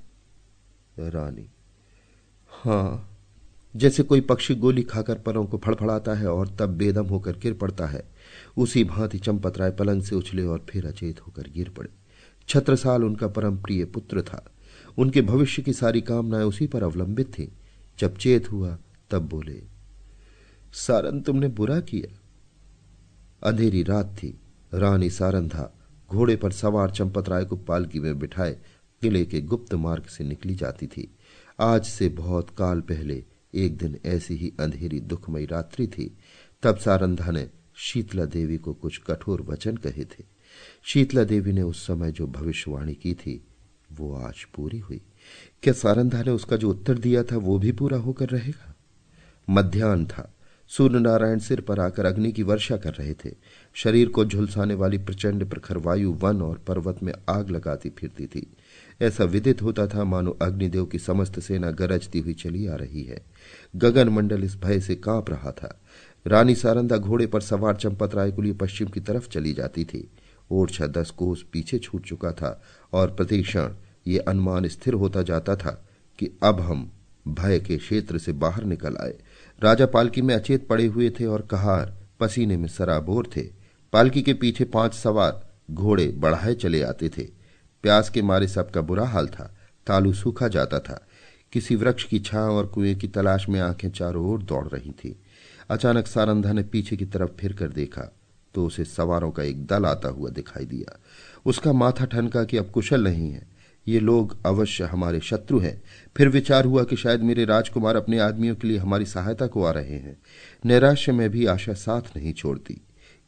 रानी, 0.98 1.50
हाँ 2.48 3.13
जैसे 3.76 4.02
कोई 4.02 4.20
पक्षी 4.20 4.54
गोली 4.54 4.82
खाकर 4.82 5.18
परों 5.18 5.46
को 5.46 5.58
फड़फड़ाता 5.58 6.14
है 6.14 6.26
और 6.26 6.48
तब 6.48 6.66
बेदम 6.66 7.06
होकर 7.06 7.32
गिर 7.32 7.54
पड़ता 7.54 7.86
है। 7.86 8.10
उसी 8.56 8.84
भांति 8.84 9.18
चंपत 9.18 9.58
राय 9.58 9.70
पलंग 9.70 10.02
से 10.02 10.16
उछले 10.16 10.44
और 10.44 10.66
फिर 10.70 10.86
अचेत 10.86 11.26
होकर 11.26 11.42
गिर 11.42 11.68
पड़े। 11.68 11.88
छत्रसाल 12.48 13.04
उनका 13.04 13.28
परम 13.28 13.56
प्रिय 13.56 13.84
पुत्र 13.84 14.22
था। 14.22 14.50
उनके 14.98 15.22
भविष्य 15.22 15.62
की 15.62 15.72
सारी 15.72 16.00
कामनाएँ 16.00 16.44
उसी 16.44 16.66
पर 16.66 16.82
अवलंबित 16.82 17.26
थी। 17.26 17.52
जब 17.98 18.16
चेत 18.16 18.52
हुआ, 18.52 18.78
तब 19.10 19.28
बोले 19.28 19.62
सारन 20.72 21.20
तुमने 21.20 21.48
बुरा 21.48 21.80
किया। 21.80 22.18
अंधेरी 23.48 23.82
रात 23.82 24.16
थी। 24.18 24.40
रानी 24.74 25.10
सारंधा 25.10 25.74
घोड़े 26.10 26.36
पर 26.36 26.52
सवार 26.52 26.90
चंपत 26.90 27.28
राय 27.28 27.44
को 27.44 27.56
पालकी 27.56 28.00
में 28.00 28.18
बिठाए, 28.18 28.58
किले 29.02 29.24
के 29.24 29.40
गुप्त 29.40 29.74
मार्ग 29.74 30.04
से 30.04 30.24
निकली 30.24 30.54
जाती 30.54 30.86
थी। 30.86 31.14
आज 31.60 31.84
से 31.84 32.08
बहुत 32.08 32.50
काल 32.50 32.80
पहले 32.80 33.24
एक 33.54 33.76
दिन 33.76 33.98
ऐसी 34.06 34.34
ही 34.34 34.52
अंधेरी 34.60 35.00
दुखमयी 35.00 35.46
रात्रि 35.46 35.86
थी, 35.86 36.18
तब 36.62 36.76
सारंधा 36.76 37.30
ने 37.30 37.50
शीतला 37.76 38.24
देवी 38.24 38.56
को 38.56 38.74
कुछ 38.74 38.98
कठोर 38.98 39.42
वचन 39.42 39.76
कहे 39.76 40.04
थे। 40.04 40.24
शीतला 40.84 41.24
देवी 41.24 41.52
ने 41.52 41.62
उस 41.62 41.86
समय 41.86 42.12
जो 42.12 42.26
भविष्यवाणी 42.26 42.94
की 42.94 43.14
थी, 43.14 43.44
वो 43.92 44.14
आज 44.14 44.44
पूरी 44.54 44.78
हुई। 44.78 45.00
क्या 45.62 45.74
सारंधा 45.74 46.22
ने 46.22 46.30
उसका 46.30 46.56
जो 46.56 46.70
उत्तर 46.70 46.98
दिया 46.98 47.24
था, 47.24 47.36
वो 47.36 47.58
भी 47.58 47.72
पूरा 47.72 47.98
होकर 47.98 48.28
रहेगा? 48.28 48.74
मध्यान्ह 49.50 50.08
था। 50.08 50.30
सूर्य 50.68 50.98
नारायण 50.98 51.38
सिर 51.38 51.60
पर 51.60 51.80
आकर 51.80 52.04
अग्नि 52.04 52.32
की 52.32 52.42
वर्षा 52.42 52.76
कर 52.76 52.92
रहे 52.94 53.14
थे। 53.14 53.30
शरीर 53.74 54.08
को 54.08 54.24
झुलसाने 54.24 54.74
वाली 54.74 54.98
प्रचंड 54.98 55.50
प्रखर 55.50 55.78
वायु 55.78 56.12
वन 56.12 56.42
और 56.42 56.58
पर्वत 56.58 57.02
में 57.02 57.12
आग 57.28 57.50
लगाती 57.50 57.90
फिरती 57.90 58.26
थी। 58.26 58.52
ऐसा 59.02 59.24
विदित 59.24 59.62
होता 59.62 59.86
था, 59.86 60.04
मानो 60.04 60.38
अग्निदेव 60.42 60.84
की 60.84 60.98
समस्त 60.98 61.40
सेना 61.40 61.70
गरजती 61.70 62.20
हुई 62.20 62.34
चली 62.34 62.66
आ 62.66 62.74
रही 62.74 63.02
है। 63.02 63.24
गगन 63.76 64.08
मंडल 64.08 64.44
इस 64.44 64.56
भय 64.56 64.80
से 64.80 64.94
काँप 64.94 65.30
रहा 65.30 65.50
था। 65.50 65.80
रानी 66.26 66.54
सारंदा 66.54 66.96
घोड़े 66.96 67.26
पर 67.26 67.40
सवार 67.40 67.76
चंपत 67.76 68.14
राय 68.14 68.32
के 68.32 68.42
लिए 68.42 68.52
पश्चिम 68.52 68.88
की 68.88 69.00
तरफ़ 69.00 69.28
चली 69.28 69.52
जाती 69.52 69.84
थी। 69.84 70.10
ओरछा 70.50 70.86
दस 70.86 71.10
कोस 71.10 71.46
पीछे 71.52 71.78
छूट 71.78 72.02
चुका 72.02 72.32
था 72.32 72.62
और 72.92 73.14
प्रतिक्षण, 73.14 73.74
ये 74.06 74.18
अनुमान 74.18 74.68
स्थिर 74.68 74.94
होता 74.94 75.22
जाता 75.22 75.56
था 75.56 75.88
कि 76.18 76.30
अब 76.42 76.60
हम 76.60 76.92
भय 77.28 77.60
के 77.60 77.76
क्षेत्र 77.76 78.18
से 78.18 78.32
बाहर 78.32 78.64
निकल 78.64 78.96
आए। 78.96 79.14
राजा 79.62 79.86
पालकी 79.86 80.22
में 80.22 80.34
अचेत 80.34 80.68
पड़े 80.68 80.86
हुए 80.86 81.10
थे 81.10 81.26
और 81.26 81.42
कहार 81.42 81.96
पसीने 82.20 82.56
में 82.56 82.68
सराबोर 82.68 83.30
थे। 83.36 83.42
पालकी 83.92 84.22
के 84.22 84.34
पीछे 84.34 84.64
पाँच 84.64 84.94
सवार 84.94 85.52
घोड़े 85.70 86.08
बढ़ाए 86.08 86.54
चले 86.54 86.82
आते 86.82 87.08
थे। 87.08 87.43
प्यास 87.84 88.10
के 88.10 88.22
मारे 88.22 88.48
सबका 88.48 88.80
बुरा 88.80 89.06
हाल 89.06 89.26
था। 89.26 89.56
तालू 89.86 90.12
सूखा 90.12 90.48
जाता 90.48 90.78
था। 90.78 91.06
किसी 91.52 91.76
वृक्ष 91.76 92.04
की 92.04 92.18
छां 92.18 92.42
और 92.42 92.66
कुएँ 92.66 92.94
की 92.94 93.08
तलाश 93.08 93.48
में 93.48 93.60
आँखें 93.60 93.90
चारों 93.90 94.26
ओर 94.26 94.42
दौड़ 94.42 94.68
रही 94.68 94.90
थी। 94.90 95.16
अचानक 95.70 96.06
सारंधा 96.06 96.52
ने 96.52 96.62
पीछे 96.62 96.96
की 96.96 97.04
तरफ़ 97.04 97.30
फिर 97.30 97.52
कर 97.52 97.68
देखा 97.68 98.12
तो 98.54 98.66
उसे 98.66 98.84
सवारों 98.84 99.30
का 99.30 99.42
एक 99.42 99.66
दल 99.66 99.84
आता 99.84 100.08
हुआ 100.08 100.30
दिखाई 100.30 100.64
दिया। 100.64 100.98
उसका 101.46 101.72
माथा 101.72 102.04
ठनका 102.04 102.44
कि 102.44 102.56
अब 102.56 102.70
कुशल 102.70 103.04
नहीं 103.04 103.30
है। 103.30 103.46
ये 103.88 104.00
लोग 104.00 104.46
अवश्य 104.46 104.84
हमारे 104.84 105.20
शत्रु 105.20 105.58
हैं। 105.58 105.82
फिर 106.16 106.28
विचार 106.28 106.64
हुआ 106.64 106.84
कि 106.84 106.96
शायद 106.96 107.20
मेरे 107.20 107.44
राजकुमार 107.44 107.96
अपने 107.96 108.18
आदमियों 108.18 108.56
के 108.56 108.68
लिए 108.68 108.78
हमारी 108.78 109.06
सहायता 109.06 109.46
को 109.46 109.64
आ 109.64 109.70
रहे 109.70 109.98
हैं। 109.98 110.16
नैराश्य 110.64 111.12
में 111.12 111.30
भी 111.30 111.46
आशा 111.46 111.72
साथ 111.72 112.02
नहीं 112.16 112.32
छोड़ती। 112.32 112.80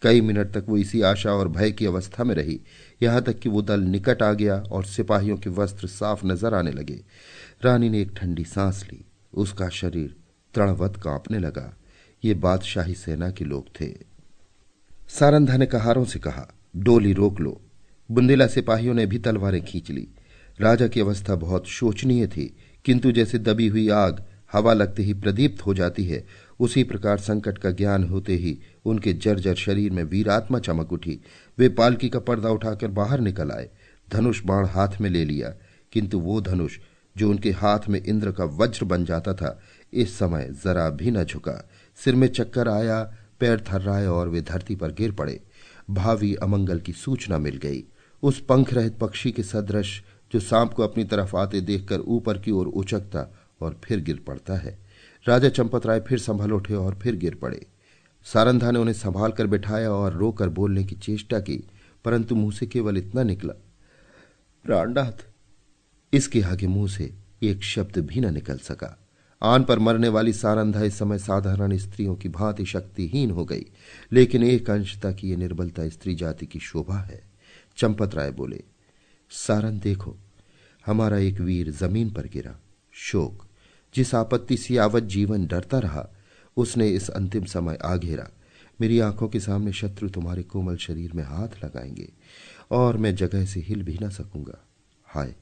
कई 0.03 0.21
मिनट 0.21 0.53
तक 0.53 0.65
वो 0.69 0.77
इसी 0.77 1.03
आशा 1.03 1.31
और 1.31 1.49
भय 1.49 1.71
की 1.71 1.87
अवस्था 1.87 2.25
में 2.25 2.35
रही। 2.35 2.61
यहाँ 3.03 3.23
तक 3.23 3.39
कि 3.39 3.49
वो 3.49 3.63
दल 3.63 3.81
निकट 3.81 4.23
आ 4.23 4.33
गया 4.33 4.57
और 4.57 4.85
सिपाहियों 4.85 5.37
के 5.37 5.51
वस्त्र 5.51 5.87
साफ़ 5.87 6.27
नज़र 6.27 6.55
आने 6.55 6.71
लगे। 6.71 7.01
रानी 7.65 7.89
ने 7.89 8.01
एक 8.01 8.13
ठंडी 8.17 8.45
सांस 8.45 8.89
ली। 8.93 9.05
उसका 9.35 9.69
शरीर 9.69 10.17
तृणवत 10.55 10.97
कांपने 10.97 11.39
लगा। 11.39 11.77
ये 12.25 12.35
बादशाही 12.35 12.95
सेना 12.95 13.31
के 13.31 13.45
लोग 13.45 13.67
थे। 13.81 13.95
सारंधा 15.09 15.57
ने 15.57 15.67
कहारों 15.67 16.05
से 16.05 16.19
कहा, 16.19 16.55
डोली 16.77 17.13
रोक 17.13 17.41
लो। 17.41 17.61
बुंदेला 18.11 18.47
सिपाहियों 18.47 18.95
ने 18.95 19.07
भी 19.07 19.19
तलवारें 19.19 19.65
खींच 19.65 19.91
ली। 19.91 20.09
राजा 20.61 20.89
की 20.89 21.01
अवस्था 21.01 21.35
बहुत 21.35 21.67
शोचनीय 21.67 22.27
थी। 22.27 22.57
किंतु 22.85 23.13
जैसे 23.13 23.39
दबी 23.39 23.69
हुई 23.69 23.89
आग 23.89 24.25
हवा 24.53 24.73
लगते 24.73 25.03
ही 25.03 25.15
प्रदीप्त 25.15 25.67
हो 25.67 25.75
जाती 25.75 26.05
है, 26.05 26.27
उसी 26.61 26.85
प्रकार 26.85 27.19
संकट 27.19 27.59
का 27.59 27.71
ज्ञान 27.71 28.05
होते 28.05 28.35
ही 28.35 28.59
उनके 28.87 29.13
जर्जर 29.13 29.55
शरीर 29.55 29.93
में 29.93 30.05
वीरात्मा 30.05 30.59
चमक 30.59 30.93
उठी। 30.93 31.21
वे 31.59 31.69
पालकी 31.69 32.09
का 32.09 32.19
पर्दा 32.19 32.49
उठाकर 32.49 32.89
बाहर 32.89 33.21
निकल 33.21 33.51
आए। 33.51 33.71
धनुष 34.13 34.43
बाण 34.45 34.67
हाथ 34.67 35.01
में 35.01 35.11
ले 35.11 35.25
लिया, 35.25 35.55
किंतु 35.93 36.21
वो 36.21 36.41
धनुष, 36.41 36.79
जो 37.17 37.31
उनके 37.31 37.51
हाथ 37.51 37.89
में 37.89 38.05
इंद्र 38.05 38.33
का 38.33 38.45
वज्र 38.45 38.85
बन 38.85 39.05
जाता 39.05 39.35
था, 39.35 39.61
इस 39.93 40.19
समय 40.19 40.55
जरा 40.65 40.91
भी 40.91 41.11
न 41.11 41.25
झुका। 41.25 41.71
सिर 42.05 42.15
में 42.15 42.29
चक्कर 42.29 42.69
आया, 42.69 43.15
पैर 43.41 43.61
थर्राए 43.61 44.07
और 44.07 44.29
वे 44.29 44.41
धरती 44.41 44.77
पर 44.77 44.93
गिर 44.93 45.13
पड़े। 45.13 45.41
भावी 45.91 46.35
अमंगल 46.35 46.79
की 46.79 46.93
सूचना 46.93 47.39
मिल 47.39 47.57
गई। 47.57 47.85
उस 48.23 48.41
पंख 48.41 48.75
रहित 48.75 48.99
पक्षी 48.99 49.33
के 49.33 49.43
सदृश, 49.43 50.03
जो 50.33 50.41
सांप 50.41 50.73
को 50.73 50.83
अपनी 50.83 51.05
तरफ़ 51.05 51.37
आते 51.37 51.61
देखकर 51.61 52.01
ऊपर 52.01 52.39
की 52.39 52.51
ओर 52.51 52.67
उचकता 52.67 53.35
और 53.61 53.81
फिर 53.85 54.01
गिर 54.01 54.25
पड़ता 54.27 54.55
है। 54.55 54.79
राजा 55.29 55.49
चंपत 55.49 55.87
राय 55.87 56.01
फिर 56.01 56.19
संभल 56.19 56.53
उठे 56.53 56.75
और 56.75 56.99
फिर 57.03 57.17
गिर 57.17 57.35
पड़े। 57.35 57.67
सारंधा 58.27 58.71
ने 58.71 58.79
उन्हें 58.79 58.95
संभाल 58.95 59.33
कर 59.33 59.47
बिठाया 59.47 59.91
और 59.91 60.13
रोकर 60.13 60.49
बोलने 60.49 60.85
की 60.85 60.95
चेष्टा 60.95 61.39
की, 61.41 61.57
परंतु 62.05 62.35
मुँह 62.35 62.53
से 62.53 62.67
केवल 62.67 62.99
इतना 62.99 63.23
निकला, 63.23 63.53
प्राणनाथ। 64.65 65.27
इसके 66.13 66.43
आगे 66.43 66.67
मुँह 66.67 66.89
से 66.89 67.15
एक 67.43 67.63
शब्द 67.63 67.99
भी 67.99 68.21
न 68.21 68.35
निकल 68.35 68.59
सका। 68.59 68.97
आन 69.43 69.65
पर 69.65 69.79
मरने 69.79 70.09
वाली 70.09 70.33
सारंधा 70.33 70.83
इस 70.83 70.99
समय 70.99 71.19
साधारण 71.19 71.77
स्त्रियों 71.77 72.15
की 72.17 72.29
भांति 72.29 72.65
शक्तिहीन 72.65 73.31
हो 73.31 73.45
गई, 73.45 73.67
लेकिन 74.13 74.43
एक 74.43 74.71
अंशता 74.71 75.13
की 75.13 75.31
यह 75.31 75.37
निर्बलता 75.37 75.89
स्त्री 75.89 76.15
जाति 76.15 76.47
की 76.47 76.59
शोभा 76.59 76.99
है। 76.99 77.23
चंपत 77.77 78.15
राय 78.15 78.31
बोले 78.31 78.63
सारन 79.31 79.79
देखो, 79.79 80.17
हमारा 80.87 81.19
एक 81.19 81.41
वीर 81.41 81.71
ज़मीन 81.71 82.11
पर 82.11 82.27
गिरा, 82.27 82.59
शोक। 82.93 83.47
जिस 83.95 84.15
आपत्ति 84.15 84.57
से 84.57 84.75
यावत 84.75 85.03
जीवन 85.03 85.47
डरता 85.47 85.79
रहा 85.79 86.09
उसने 86.57 86.89
इस 86.89 87.09
अंतिम 87.09 87.45
समय 87.45 87.79
आ 87.85 87.97
घेरा। 87.97 88.31
मेरी 88.81 89.01
आँखों 89.01 89.29
के 89.29 89.41
सामने 89.41 89.73
शत्रु 89.73 90.09
तुम्हारे 90.09 90.43
कोमल 90.43 90.77
शरीर 90.77 91.13
में 91.13 91.25
हाथ 91.25 91.65
लगाएँगे 91.65 92.13
और 92.71 92.97
मैं 92.97 93.15
जगह 93.15 93.45
से 93.45 93.61
हिल 93.61 93.83
भी 93.83 93.99
ना 94.01 94.09
सकूँगा। 94.09 94.65
हाय, 95.05 95.35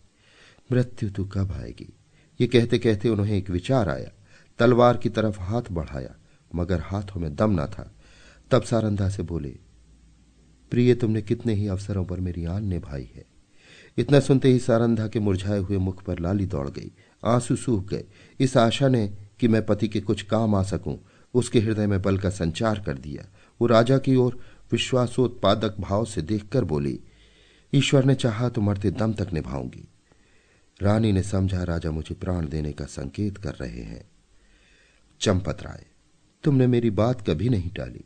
मृत्यु 0.73 1.11
तो 1.11 1.25
कब 1.25 1.53
आएगी? 1.53 1.93
ये 2.41 2.47
कहते 2.47 2.79
कहते 2.79 3.09
उन्हें 3.09 3.37
एक 3.37 3.51
विचार 3.51 3.89
आया। 3.89 4.11
तलवार 4.59 4.97
की 4.97 5.09
तरफ़ 5.09 5.41
हाथ 5.41 5.63
बढ़ाया, 5.73 6.15
मगर 6.55 6.81
हाथों 6.81 7.21
में 7.21 7.37
दम 7.37 7.51
ना 7.51 7.67
था। 7.67 7.95
तब 8.51 8.63
सारंधा 8.63 9.09
से 9.09 9.23
बोले, 9.23 9.57
प्रिय, 10.71 10.95
तुमने 10.95 11.23
कितने 11.23 11.55
ही 11.55 11.67
अवसरों 11.67 12.05
पर 12.05 12.21
मेरी 12.21 12.45
आन 12.45 12.65
निभाई 12.65 13.11
है। 13.15 13.25
इतना 13.99 14.21
सुनते 14.21 14.49
ही 14.49 14.59
सारंधा 14.59 15.09
के 15.09 15.21
मुरझाए 15.21 15.59
हुए 15.59 15.79
मुख 15.79 16.03
पर 16.03 16.19
लाली 16.19 16.47
दौड़ 16.47 16.71
गई, 16.71 16.91
आँसू 17.25 17.57
सूख 17.57 17.89
गए। 17.89 18.05
इस 18.41 18.57
आशा 18.57 18.89
ने 18.89 19.13
कि 19.41 19.49
मैं 19.49 19.65
पति 19.67 19.89
के 19.89 20.01
कुछ 20.01 20.23
काम 20.23 20.55
आ 20.55 20.63
सकूँ, 20.63 20.99
उसके 21.35 21.61
हृदय 21.61 21.87
में 21.87 22.01
बल 22.03 22.19
का 22.19 22.31
संचार 22.31 22.81
कर 22.81 22.99
दिया। 22.99 23.25
वो 23.61 23.67
राजा 23.67 23.99
की 23.99 24.15
ओर 24.17 24.39
विश्वासोत्पादक 24.73 25.77
भाव 25.81 26.05
से 26.05 26.23
देखकर 26.23 26.65
बोली, 26.65 26.99
ईश्वर 27.73 28.05
ने 28.05 28.15
चाहा 28.15 28.49
तो 28.49 28.61
मरते 28.61 28.91
दम 28.91 29.13
तक 29.13 29.33
निभाऊँगी। 29.33 29.89
रानी 30.83 31.13
ने 31.13 31.23
समझा, 31.23 31.63
राजा 31.63 31.91
मुझे 31.91 32.15
प्राण 32.15 32.49
देने 32.49 32.73
का 32.73 32.85
संकेत 32.85 33.37
कर 33.37 33.55
रहे 33.55 33.83
हैं। 33.83 34.05
चंपत 35.21 35.63
राय, 35.63 35.85
तुमने 36.45 36.67
मेरी 36.67 36.91
बात 36.91 37.27
कभी 37.29 37.49
नहीं 37.49 37.71
टाली। 37.71 38.05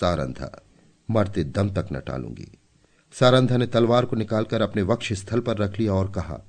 सारंधा 0.00 0.50
मरते 1.08 1.44
दम 1.44 1.70
तक 1.70 1.88
न 1.92 2.00
टालूँगी। 2.00 2.48
सारंधा 3.12 3.56
ने 3.56 3.66
तलवार 3.66 4.04
को 4.04 4.16
निकालकर 4.16 4.62
अपने 4.62 4.82
वक्ष 4.82 5.12
स्थल 5.12 5.40
पर 5.40 5.56
रख 5.56 5.78
लिया 5.80 5.92
और 5.92 6.10
कहा, 6.10 6.40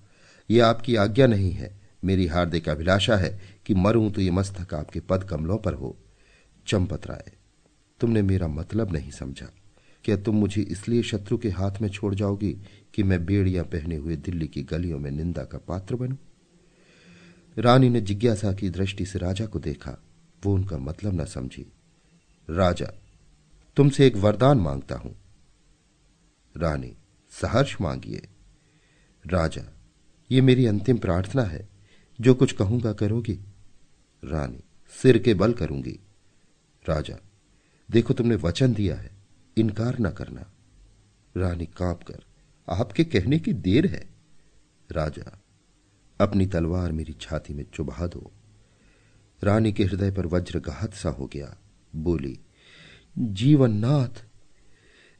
यह 0.49 0.65
आपकी 0.67 0.95
आज्ञा 0.95 1.27
नहीं 1.27 1.51
है। 1.51 1.77
मेरी 2.03 2.27
हार्दिक 2.27 2.69
अभिलाषा 2.69 3.15
है 3.15 3.58
कि 3.69 3.75
मरूं 3.75 4.12
तो 4.12 4.21
ये 4.21 4.32
मस्तक 4.32 4.73
आपके 4.73 4.99
पद 4.99 5.23
कमलों 5.23 5.58
पर 5.58 5.73
हो। 5.73 5.97
चंपत 6.67 7.08
राय, 7.08 7.32
तुमने 7.99 8.21
मेरा 8.21 8.47
मतलब 8.47 8.93
नहीं 8.93 9.12
समझा। 9.12 9.53
क्या 10.03 10.17
तुम 10.17 10.36
मुझे 10.36 10.62
इसलिए 10.62 11.03
शत्रु 11.03 11.38
के 11.38 11.49
हाथ 11.49 11.71
में 11.82 11.89
छोड़ 11.89 12.15
जाओगी 12.15 12.58
कि 12.93 13.03
मैं 13.03 13.25
बेड़ियाँ 13.25 13.65
पहने 13.65 13.95
हुए 13.95 14.15
दिल्ली 14.15 14.47
की 14.47 14.63
गलियों 14.63 14.99
में 14.99 15.12
निंदा 15.12 15.43
का 15.43 15.58
पात्र 15.58 15.95
बनूं? 15.95 16.15
रानी 17.58 17.89
ने 17.89 18.01
जिज्ञासा 18.01 18.53
की 18.53 18.69
दृष्टि 18.69 19.05
से 19.05 19.19
राजा 19.19 19.45
को 19.45 19.60
देखा। 19.60 20.03
वो 20.45 20.53
उनका 20.53 20.77
मतलब 20.77 21.21
न 21.21 21.25
समझी। 21.25 21.71
राजा, 22.49 22.93
तुमसे 23.75 24.08
एक 24.08 24.15
वरदान 24.15 24.58
माँगता 24.58 24.95
हूँ। 24.95 25.15
रानी, 26.58 26.97
सहर्ष 27.29 27.82
मांगिए। 27.82 28.27
राजा, 29.27 29.73
ये 30.32 30.41
मेरी 30.41 30.65
अंतिम 30.65 30.97
प्रार्थना 30.97 31.43
है। 31.43 31.69
जो 32.21 32.34
कुछ 32.34 32.51
कहूँगा 32.51 32.93
करोगी। 32.93 33.39
रानी, 34.23 34.63
सिर 35.01 35.17
के 35.17 35.34
बल 35.34 35.53
करूँगी। 35.53 35.99
राजा, 36.89 37.17
देखो 37.91 38.13
तुमने 38.13 38.36
वचन 38.36 38.73
दिया 38.73 38.95
है, 38.95 39.12
इनकार 39.58 39.99
ना 39.99 40.12
करना। 40.12 40.51
रानी 41.38 41.65
काँप 41.65 42.03
कर, 42.03 42.23
आपके 42.69 43.03
कहने 43.03 43.39
की 43.39 43.53
देर 43.53 43.86
है। 43.86 44.10
राजा, 44.91 45.39
अपनी 46.21 46.45
तलवार 46.45 46.91
मेरी 46.91 47.15
छाती 47.21 47.53
में 47.53 47.65
चुभा 47.73 48.08
दो। 48.08 48.32
रानी 49.43 49.73
के 49.73 49.84
हृदय 49.84 50.12
पर 50.12 50.25
वज्र 50.25 50.58
वज्रघात 50.58 50.93
सा 50.93 51.10
हो 51.10 51.27
गया। 51.27 51.58
बोली 51.95 52.39
जीवन 53.19 53.71
नाथ 53.71 54.25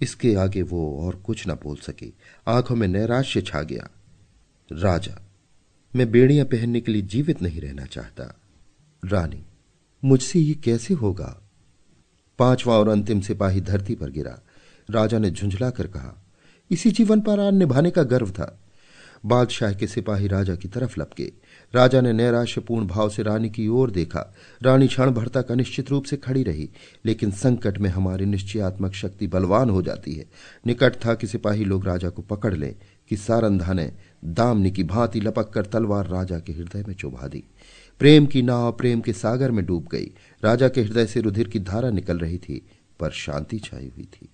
इसके 0.02 0.36
आगे 0.36 0.62
वो 0.62 1.06
और 1.06 1.16
कुछ 1.16 1.48
ना 1.48 1.54
बोल 1.54 1.78
सकी। 1.78 2.14
आँखों 2.48 2.76
में 2.76 2.88
नैराश्य 2.88 3.42
छा 3.42 3.62
गया। 3.62 3.90
राजा, 4.72 5.22
मैं 5.96 6.12
बेड़ियाँ 6.12 6.46
पहनने 6.46 6.82
के 6.82 6.92
लिए 6.92 7.02
जीवित 7.02 7.42
नहीं 7.42 7.62
रहना 7.62 7.86
चाहता। 7.86 8.42
रानी, 9.04 9.44
मुझसे 10.04 10.40
ये 10.40 10.54
कैसे 10.54 10.94
होगा? 10.94 11.42
पांचवा 12.40 12.78
और 12.78 12.88
अंतिम 12.88 13.22
सिपाही 13.22 13.62
धरती 13.62 13.96
पर 13.96 14.10
गिरा। 14.10 14.40
राजा 14.90 15.20
ने 15.20 15.32
झुंझला 15.32 15.70
कर 15.70 15.88
कहा, 15.88 16.26
इसी 16.72 16.92
जीवन 16.92 17.22
पर 17.22 17.40
आन 17.40 17.56
निभाने 17.56 17.92
का 17.92 18.04
गर्व 18.04 18.30
था। 18.30 18.60
बादशाह 19.26 19.74
के 19.74 19.88
सिपाही 19.88 20.28
राजा 20.28 20.56
की 20.56 20.68
तरफ़ 20.68 21.00
लपके। 21.00 21.32
राजा 21.74 22.02
ने 22.02 22.14
नैराश्यपूर्ण 22.14 22.88
भाव 22.88 23.10
से 23.10 23.24
रानी 23.24 23.50
की 23.50 23.68
ओर 23.68 23.92
देखा। 23.92 24.36
रानी 24.62 24.88
क्षण 24.88 25.12
भर 25.12 25.28
तक 25.28 25.52
अनिश्चित 25.52 25.90
रूप 25.90 26.04
से 26.04 26.18
खड़ी 26.18 26.44
रही, 26.44 26.70
लेकिन 27.06 27.32
संकट 27.32 27.78
में 27.78 27.90
हमारी 27.90 28.26
निश्चयात्मक 28.26 28.94
शक्ति 28.94 29.28
बलवान 29.28 29.70
हो 29.70 29.82
जाती 29.82 30.14
है। 30.14 30.26
निकट 30.68 30.96
था 31.06 31.14
कि 31.14 31.28
सिपाही 31.28 31.66
लोग 31.66 31.86
राजा 31.86 32.10
को 32.10 32.22
पकड़ 32.22 32.54
लें, 32.54 32.76
कि 33.10 33.18
सारंधा 33.18 33.74
ने 33.74 33.92
दामनी 34.26 34.72
की 34.72 34.84
भांति 34.84 35.22
लपक 35.22 35.50
कर 35.50 35.66
तलवार 35.66 36.08
राजा 36.08 36.40
के 36.40 36.54
हृदय 36.54 36.84
में 36.88 36.96
चुभा 36.96 37.28
दी। 37.28 37.44
प्रेम 38.00 38.26
की 38.26 38.42
नाव 38.42 38.72
प्रेम 38.72 39.02
के 39.02 39.14
सागर 39.14 39.52
में 39.52 39.66
डूब 39.66 39.88
गई। 39.92 40.12
राजा 40.44 40.70
के 40.70 40.82
हृदय 40.82 41.06
से 41.06 41.22
रुधिर 41.22 41.48
की 41.48 41.60
धारा 41.60 41.90
निकल 41.90 42.20
रही 42.20 42.38
थी, 42.38 42.68
पर 43.00 43.12
शांति 43.12 43.60
छाई 43.60 43.92
हुई 43.98 44.06
थी। 44.06 44.30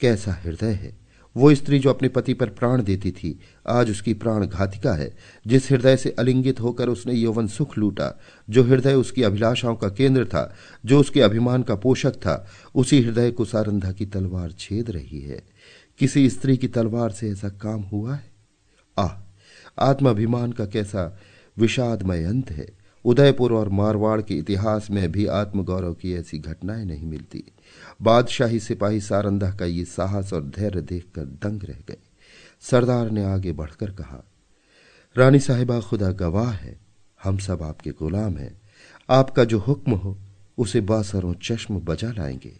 कैसा 0.00 0.32
हृदय 0.32 0.72
है? 0.72 0.98
वो 1.36 1.54
स्त्री 1.54 1.78
जो 1.78 1.90
अपने 1.90 2.08
पति 2.08 2.34
पर 2.34 2.48
प्राण 2.48 2.82
देती 2.82 3.10
थी, 3.10 3.40
आज 3.68 3.90
उसकी 3.90 4.14
प्राण 4.14 4.46
घातिका 4.46 4.94
है। 4.94 5.16
जिस 5.46 5.70
हृदय 5.70 5.96
से 5.96 6.10
अलिंगित 6.10 6.60
होकर 6.60 6.88
उसने 6.88 7.12
यौवन 7.14 7.46
सुख 7.46 7.78
लूटा, 7.78 8.20
जो 8.50 8.64
हृदय 8.64 8.94
उसकी 8.94 9.22
अभिलाषाओं 9.22 9.76
का 9.76 9.88
केंद्र 9.88 10.24
था, 10.24 10.56
जो 10.86 11.00
उसके 11.00 11.20
अभिमान 11.20 11.62
का 11.62 11.74
पोषक 11.74 12.12
था, 12.12 12.50
उसी 12.74 13.02
हृदय 13.02 13.30
को 13.30 13.44
सारंधा 13.44 13.92
की 13.92 14.06
तलवार 14.06 14.52
छेद 14.52 14.90
रही 14.90 15.20
है। 15.20 15.42
किसी 15.98 16.30
स्त्री 16.30 16.56
की 16.56 16.68
तलवार 16.68 17.10
से 17.10 17.30
ऐसा 17.30 17.48
काम 17.48 17.80
हुआ 17.80 18.14
है? 18.14 18.30
आह, 18.98 19.22
आत्माभिमान 19.78 20.52
का 20.52 20.66
कैसा 20.66 21.18
विषादमय 21.58 22.24
अंत 22.24 22.50
है। 22.50 22.79
उदयपुर 23.04 23.52
और 23.52 23.68
मारवाड़ 23.68 24.20
के 24.22 24.34
इतिहास 24.34 24.90
में 24.90 25.10
भी 25.12 25.26
आत्मगौरव 25.26 25.94
की 25.94 26.12
ऐसी 26.14 26.38
घटनाएँ 26.38 26.84
नहीं 26.84 27.06
मिलती। 27.06 27.44
बादशाही 28.02 28.60
सिपाही 28.60 29.00
सारंदा 29.00 29.50
का 29.50 29.64
ये 29.64 29.84
साहस 29.84 30.32
और 30.32 30.44
धैर्य 30.46 30.80
देखकर 30.80 31.24
दंग 31.24 31.62
रह 31.64 31.76
गए। 31.88 31.96
सरदार 32.60 33.10
ने 33.10 33.24
आगे 33.24 33.52
बढ़कर 33.52 33.90
कहा, 33.90 34.22
रानी 35.16 35.38
साहिबा 35.38 35.80
खुदा 35.80 36.10
गवाह 36.12 36.50
है, 36.50 36.78
हम 37.22 37.38
सब 37.38 37.62
आपके 37.62 37.90
गुलाम 37.90 38.36
हैं। 38.36 38.60
आपका 39.10 39.44
जो 39.44 39.58
हुक्म 39.58 39.92
हो, 39.92 40.16
उसे 40.58 40.80
बासरों 40.80 41.34
चश्म 41.42 41.80
बजा 41.80 42.10
लाएँगे। 42.12 42.52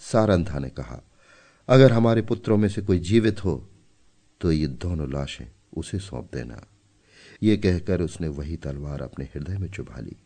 सारंधा 0.00 0.58
ने 0.58 0.68
कहा, 0.68 1.00
अगर 1.68 1.92
हमारे 1.92 2.22
पुत्रों 2.22 2.56
में 2.56 2.68
से 2.68 2.82
कोई 2.82 2.98
जीवित 2.98 3.44
हो 3.44 3.68
तो 4.40 4.52
ये 4.52 4.66
दोनों 4.66 5.10
लाशें 5.12 5.46
उसे 5.76 5.98
सौंप 5.98 6.28
देना। 6.34 6.60
ये 7.44 7.56
कहकर 7.56 8.00
उसने 8.00 8.28
वही 8.28 8.56
तलवार 8.56 9.02
अपने 9.02 9.24
हृदय 9.24 9.58
में 9.58 9.68
चुभा 9.68 10.00
ली। 10.00 10.16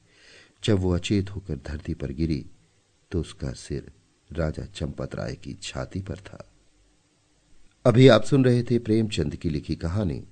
जब 0.64 0.78
वो 0.78 0.94
अचेत 0.94 1.30
होकर 1.30 1.56
धरती 1.56 1.94
पर 1.94 2.12
गिरी 2.12 2.44
तो 3.10 3.20
उसका 3.20 3.52
सिर 3.52 3.92
राजा 4.32 4.64
चंपत 4.64 5.14
राय 5.14 5.34
की 5.34 5.54
छाती 5.62 6.02
पर 6.02 6.16
था। 6.16 6.48
अभी 7.84 8.08
आप 8.08 8.24
सुन 8.24 8.44
रहे 8.44 8.62
थे 8.62 8.78
प्रेमचंद 8.78 9.36
की 9.36 9.50
लिखी 9.50 9.76
कहानी, 9.76 10.24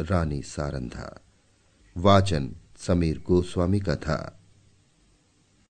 रानी 0.00 0.42
सारंधा। 0.42 1.20
वाचन 1.96 2.54
समीर 2.76 3.22
गोस्वामी 3.26 3.80
का 3.80 3.96
था। 3.96 4.41